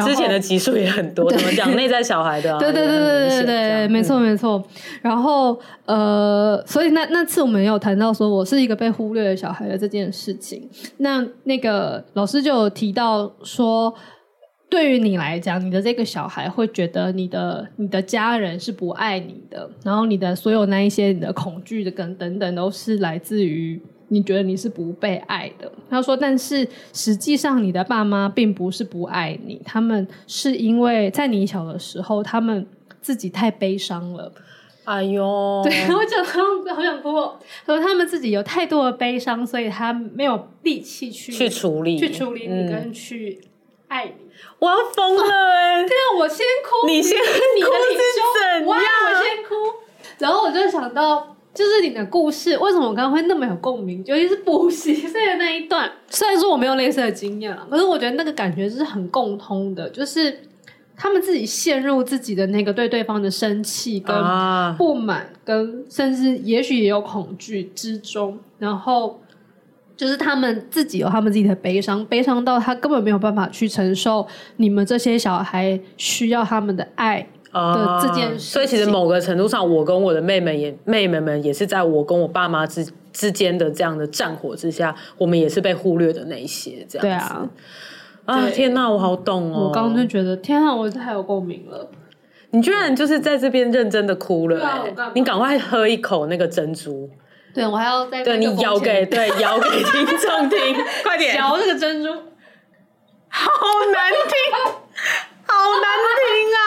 [0.05, 2.59] 之前的集数也很多，怎么讲内在小孩的、啊？
[2.59, 4.63] 对对对对对对，没错没错。
[5.01, 10.69] 然后呃，所以那那次我们也有谈到说我是一个被忽略的小孩的这件事情。
[10.97, 13.93] 那那个老师就有提到说。
[14.73, 25.71] 对于你来讲，你的这个小孩会觉得你的你的家人是不爱你的，然后你的所有那一些你的恐惧的跟等等都是来自于你觉得你是不被爱的。
[25.91, 32.65] 他说，但是实际上你的爸妈并不是不爱你，他们是因为在你小的时候，他们
[32.99, 34.33] 自己太悲伤了。
[34.85, 37.13] 哎呦， 对，我讲好想哭。
[37.63, 43.39] 他说他们自己有太多的悲伤，所以他没有力气去去处理，去处理你跟去
[43.93, 44.13] 爱你。
[44.57, 45.85] 我要疯了哎、欸！
[45.85, 47.31] 对啊，我先哭，你先哭是
[48.39, 48.67] 怎样？
[48.67, 49.55] 我先哭。
[50.17, 54.03] 然后我就想到，就是你的故事，为什么我刚刚会那么有共鸣？
[54.07, 55.91] 尤其是补习费的那一段。
[56.09, 60.39] 虽然说我没有类似的经验了，可是我觉得那个感觉是很共通的，就是
[60.97, 64.15] 他们自己陷入自己的那个对对方的生气、跟
[64.77, 69.19] 不满、跟甚至也许也有恐惧之中，然后。
[69.95, 74.25] 就是他们自己有他们自己的悲伤，悲伤到他根本没有办法去承受
[74.57, 78.39] 你们这些小孩需要他们的爱的这件事。
[78.39, 86.85] 所以其实某个程度上，我跟我的妹妹也妹妹们也是在我跟我爸妈之之间的这样的战火之下，我们也是被忽略的那一些。
[86.89, 87.35] 这样子。
[88.25, 89.67] 对啊，啊天哪，我好懂哦！
[89.67, 91.87] 我刚刚就觉得天哪，我太有共鸣了。
[92.49, 97.09] 你居然就是在这边认真的哭了，欸，你赶快喝一口那个珍珠。
[97.53, 102.09] 对，我还要再对你咬给 对咬给听众听，快点 嚼这个珍珠，
[103.29, 103.51] 好
[103.91, 104.53] 难听，
[105.45, 105.87] 好难
[106.19, 106.27] 听
[106.57, 106.63] 啊！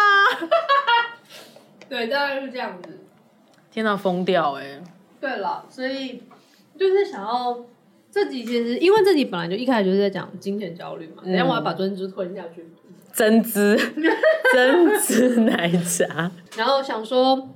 [1.88, 3.00] 对，大概是这样子。
[3.72, 4.82] 天哪，疯掉哎、欸！
[5.20, 6.22] 对了，所以
[6.78, 7.58] 就是想要
[8.10, 12.64] 这集其实，因为这集本来就一开始就是在讲金钱焦虑嘛，等下我要把珍珠吞下去。
[13.12, 13.50] 珍珠，
[14.52, 16.30] 珍珠奶茶。
[16.56, 17.48] 然后想说，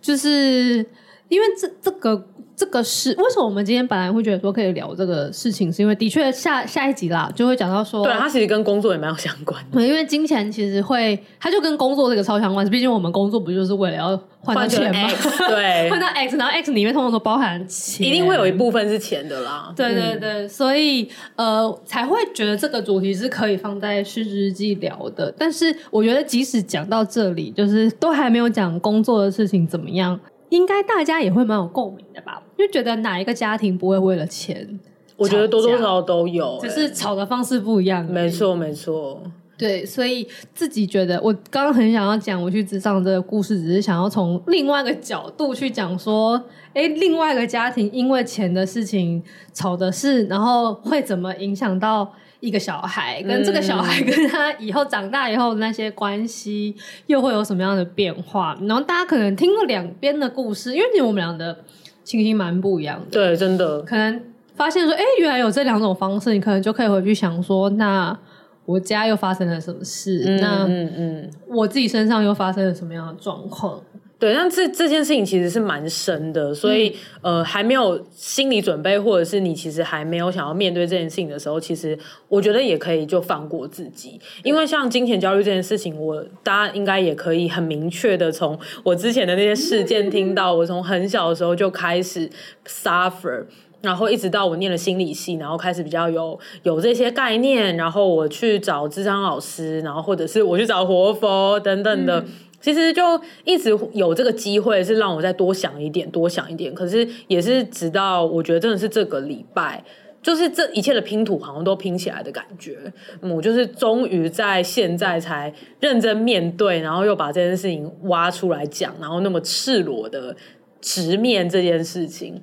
[0.00, 0.86] 就是
[1.28, 2.28] 因为这这个。
[2.56, 9.86] 这个是为什么我们今天本来会觉得说可以聊这个事情，是因为的确下下一集啦就会讲到说，对，它其实跟工作也蛮有相关的。
[9.86, 12.66] 因为金钱其实会，它就跟工作这个超相关。
[12.70, 15.08] 毕竟我们工作不就是为了要换到钱吗？
[15.48, 19.70] 对， 换到 X，然后 X 里面通常都包含钱，一定会有一部分是钱的啦。
[19.76, 25.30] 对对对，嗯、所以呃才会觉得这个主题是可以放在失职日记聊的。
[25.36, 30.18] 但是我觉得即使讲到这里，就是都还没有讲工作的事情怎么样。
[30.50, 32.42] 应该大家也会蛮有共鸣的吧？
[32.56, 34.78] 就觉得哪一个家庭不会为了钱？
[35.16, 38.04] 我觉得多多少少都有、欸，只是吵的方式不一样。
[38.04, 39.22] 没错，没错。
[39.58, 46.40] 对，所以自己觉得，我刚刚很想要讲我去职场这个故事，只是想要从另外一个角度去讲说，
[46.74, 49.22] 哎，另外一个家庭因为钱的事情
[49.54, 52.12] 吵的事，然后会怎么影响到？
[52.40, 56.76] 一个小孩跟这个小孩跟他以后长大以后那些关系
[57.06, 58.56] 又会有什么样的变化？
[58.62, 61.56] 然后大家可能听了两边的故事，因为我们俩的
[62.04, 63.06] 情形蛮不一样的。
[63.10, 64.20] 对，真的可能
[64.54, 68.16] 发现说，哎，原来有这两种方式，你可能就可以回去想说，那
[68.64, 70.24] 我家又发生了什么事？
[70.26, 73.80] 嗯、那嗯嗯，我自己身上又发生了什么样的状况？
[74.18, 76.88] 对，但这这件事情其实是蛮深的，所以、
[77.20, 81.98] 嗯、呃还没有心理准备，或者是你其实还没有想要面对这件事情的时候，其实
[82.28, 92.30] 我觉得也可以就放过自己，因为像金钱焦虑这件事情，我大家应该也可以很明确的从我之前的那些事件 听到，我从很小的时候就开始
[92.66, 93.44] suffer，
[93.82, 102.20] 然后一直到我念了心理系，然后开始比较有有这些概念，然后我去找智商老师，然后或者是我去找活佛等等的。
[102.20, 102.26] 嗯
[102.66, 103.02] 其实就
[103.44, 106.74] 一直有这个机会，是让我再多想一点，多想一点。
[106.74, 109.84] 可是也是直到我觉得真的是这个礼拜，
[110.20, 112.76] 就是这一切的拼图好像都拼起来的感觉。
[113.20, 120.34] 我就是终于在现在才认真面对，然后又把这件事情挖出来讲，然后那么赤裸的
[120.80, 122.42] 直面这件事情。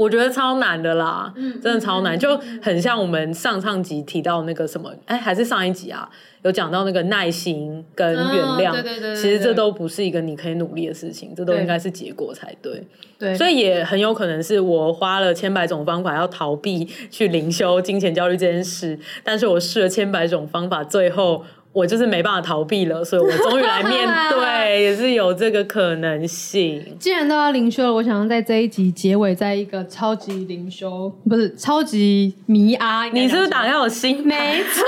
[0.00, 6.08] 我觉得超难的啦，嗯，真的超难，就很像我们上上集提到那个什么，哎，还是上一集啊，
[6.40, 12.82] 有讲到那个耐心跟原谅，对对对，其实这都不是一个你可以努力的事情，这都应该是结果才对，
[13.18, 21.44] 对，所以也很有可能是我花了千百种方法要逃避去灵修金钱焦虑这件事，但是我试了千百种方法，最后。
[21.72, 26.96] 我就是没办法逃避了，所以我终于来面 对，也是有这个可能性。
[26.98, 33.04] 既然都要灵修了，我想要在这一集结尾，在一个超级灵修，不是超级迷阿。
[33.04, 34.26] 你是不是打开我心？
[34.26, 34.82] 没错，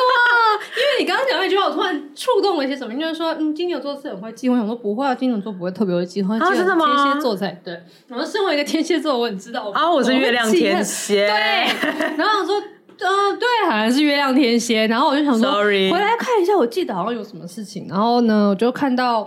[0.77, 6.85] 因为你刚刚讲那句话，我突然触动了一些什么，就是说，嗯，金牛座是很会计划，我想说不会啊，金牛座不会特别会计划，啊，真的吗？
[7.05, 7.79] 天蝎座才对。
[8.09, 11.37] 然后身为一个天蝎座，我很知道啊，我是月亮天蝎，对。
[12.17, 12.61] 然后我说。
[12.99, 15.91] 嗯、呃，对，好像是月亮天蝎，然后我就想说，Sorry.
[15.91, 19.23] 回来看一下，我记得好像有什么事情，然后呢，我就看到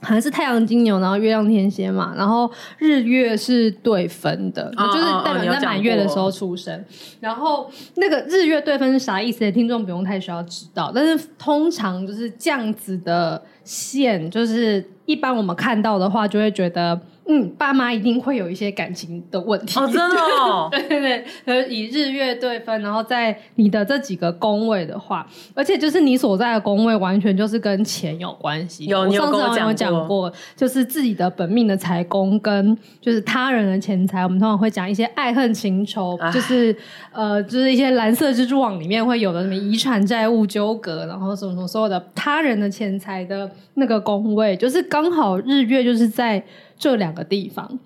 [0.00, 6.84] 好像是太阳金牛，然后月亮天蝎嘛，然后日月是对分的，oh, 就是代表在满月的时候出生，
[7.20, 9.50] 然后那个日月对分是啥意思？
[9.50, 17.00] 听众不用太需要知道，但是通常就是这样子的线，就是一般我们看到的话，就会觉得。
[17.28, 19.78] 嗯，爸妈一定会有一些感情的问题。
[19.78, 20.68] 哦，真的哦。
[20.72, 28.86] 对对对，呃，以日月对分，然后在你的这几个宫位的话，而且就是你所在的宫位，完全就是跟钱有关系。
[28.86, 29.68] 有，你有跟我讲过。
[29.68, 36.74] 有讲过，就是自己的本命的财宫跟就是他人的钱财，我们通常会讲一些爱恨情仇，就是
[37.12, 46.42] 呃，就是一些蓝色蜘蛛网里面会有的什么遗产债务纠葛，然后什么什么所有的他人的钱财的那个宫位，就是刚好日月就是在。
[46.78, 47.78] 这两个地方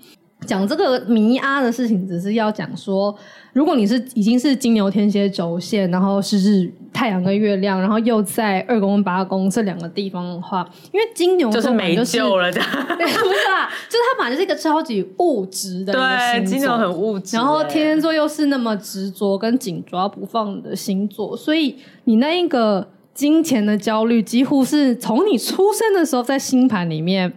[0.47, 3.17] 讲这个迷阿的事情，只是要讲说，
[3.53, 12.61] 如果你是已经是金牛天蝎轴线，然后是日太阳跟月亮，然后又在二宫八宫这两个地方的话，因为金牛就是没救了的，
[12.99, 27.33] 对，不是啦，就是他本来就是一个超级物质的对，金牛很物质，然后天蝎座又是那么执着跟紧抓不放的星座，所以你那一个金钱的焦虑，几乎是从你出生的时候在星盘里面。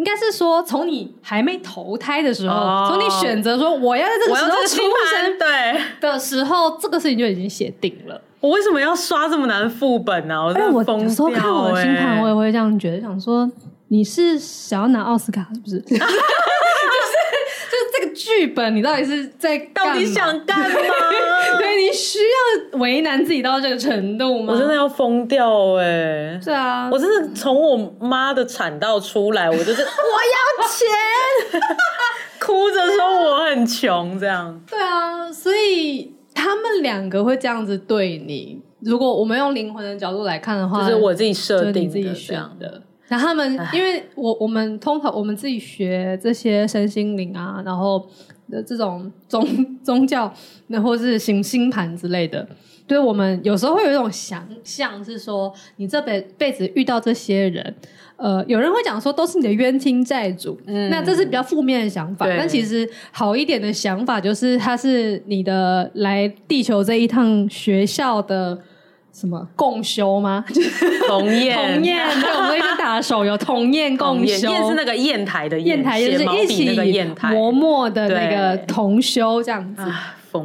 [0.00, 2.54] 应该是说，从你还没投胎的时候，
[2.88, 8.18] 从、oh, 你选择说我要在这个时候出生对的时候，这个事情就已经写定了。
[8.40, 10.46] 我为什么要刷这么难副本呢、啊？
[10.46, 10.52] 我！
[10.82, 13.46] 有时候看我的星盘，我也会这样觉得，想说
[13.88, 15.84] 你是想要拿奥斯卡是不是？
[18.20, 20.66] 剧本，你到底是在到底想干嘛？
[21.58, 24.52] 对，你需要为难自己到这个程度吗？
[24.52, 26.40] 我真的要疯掉哎、欸！
[26.42, 31.60] 是啊，我真的从我妈的产道出来，我就是 我要钱，
[32.38, 34.60] 哭着说我很穷，这样。
[34.68, 38.60] 对啊，所以他们两个会这样子对你。
[38.80, 42.82] 如果我们用灵魂的角度来看的话，就是我自己设定自己选的。
[43.10, 48.08] 那他们，因为我我们通常我们自己学这些身心灵啊，然后
[48.48, 49.44] 的这种宗
[49.82, 50.32] 宗教，
[50.68, 52.48] 那或是行星盘之类的，
[52.86, 57.74] 对我们有时候会有一种想象，是说你这辈辈子遇到这些人，
[58.14, 62.28] 呃，有人会讲说都是你的冤亲债主，嗯，那这是比较负面的想法。
[62.28, 68.56] 但其实好一点的想法就是，他是你的来地球这一趟学校的。
[69.12, 69.46] 什么？
[69.56, 70.44] 共修吗？
[71.08, 76.78] 同验同验， 对，我们一直打手游同验共修，验是那个砚台的砚台，就是一起
[77.30, 79.84] 磨墨的那个同修这样子。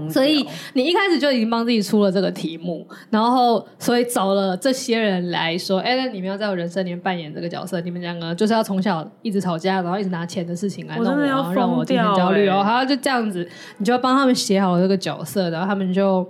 [0.09, 0.43] 所以
[0.74, 13.47] 你一开始就已经帮自己出了这个题目，然后所以找了这些人来说，哎，那你们要在我人生里面扮演这个角色，你们两个就是要从小一直吵架，然后一直拿钱的事情来弄我，然后让我精神焦虑哦，好，就这样子，
[13.78, 16.28] 你就要帮他们写好了这个角色，然后他们就。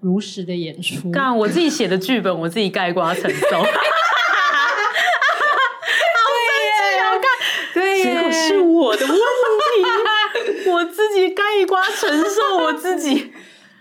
[0.00, 3.64] 如实的演出，干我自己写的剧本，我自己盖瓜承受。
[7.74, 13.32] 对，结果是我的问题，我自己盖瓜承受我自己。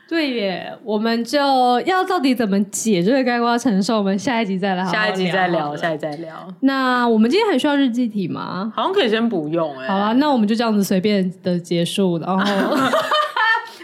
[0.09, 1.37] 对耶，我们就
[1.81, 3.97] 要到底怎么解这个盖瓜承受？
[3.97, 6.47] 我们下一集再来好好，下一集再聊，下一集再聊。
[6.61, 8.71] 那我们今天还需要日记题吗？
[8.75, 9.87] 好像可以先不用哎。
[9.87, 12.43] 好啊，那我们就这样子随便的结束，然后。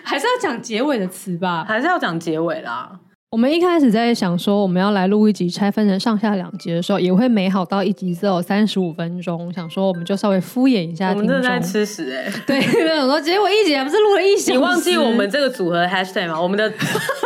[0.04, 2.92] 还是要讲结尾的词吧，还是要讲结尾啦。
[3.32, 9.52] 我们一开始在想说，我们要来录一集拆分成上下两集的时候，也会美好到一集只有三十五分钟。
[9.52, 11.30] 想说，我们就稍微敷衍一下听众。
[11.30, 12.34] 我们正在吃屎哎、欸！
[12.46, 14.52] 对，没有说结果一集还不是录了一集。
[14.52, 16.40] 你忘记我们这个组合 hashtag 吗？
[16.40, 16.72] 我们的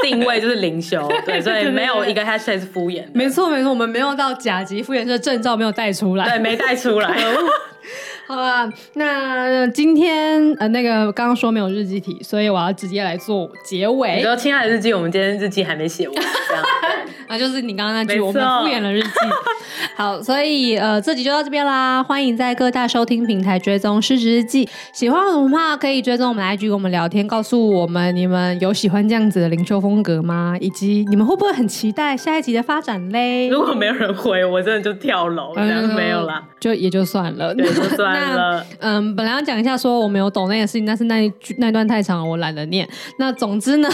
[0.02, 3.04] 定位就是灵修， 对，所以没有一个 hashtag 是敷衍。
[3.14, 7.14] 没错没错，我们没有到甲级敷衍，这证照没有带出来，对，没带出来。
[8.28, 14.18] 好吧，那今天呃，那个刚刚说没有日记题，所以我要直接来做结尾。
[14.18, 16.64] 你说，亲爱的日记，我们今天日记还没写完，这样。
[17.28, 19.10] 啊，就是你刚刚那句，我们敷衍了日记。
[19.96, 22.04] 好，所以呃，这集就到这边啦。
[22.04, 24.66] 欢迎在各大收听平台追踪《失职日记》。
[24.94, 30.56] 喜欢我们的话，可以追踪我们的 IG，跟我们聊天，告诉我们你们有喜欢这样子的灵修风格吗？
[30.60, 33.50] 以及你们会不会很期待下一集的发展嘞？
[33.50, 38.66] 如果没有人回，我真的就跳楼，这样没有啦，就也就算了，对，就算了。
[38.80, 42.88] 嗯，本来要讲一下说我没有懂那件事情，但是那一句那段太长了，我懒得念。
[43.20, 43.90] 那总之呢，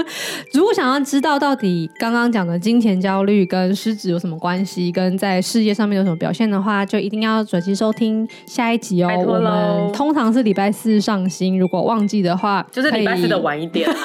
[0.52, 9.10] 如果想要知道到底刚刚讲的金钱焦虑跟失职有什么关系，跟在事业上面有什么表现的话，就一定要准时收听下一集哦。
[9.26, 13.88] 我们通常是礼拜四上新，如果忘记的话，就是礼拜四的晚一点。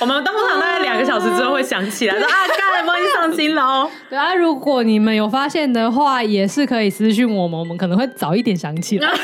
[0.00, 3.90] 我们通常大概两个小时之后会想起来说啊，刚才忘记上新了哦。
[4.08, 9.08] 对啊，如果你们有发现的话，也是可以私讯我们，我们可能会早一点想起来。
[9.08, 9.14] 那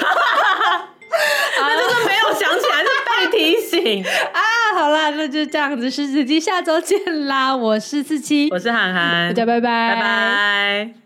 [1.76, 4.40] 就是没有想起来，是被提醒啊。
[4.74, 7.54] 好啦，那就这样子，狮子机，下周见啦。
[7.56, 11.05] 我是四七，我是涵涵，大家拜拜，拜拜。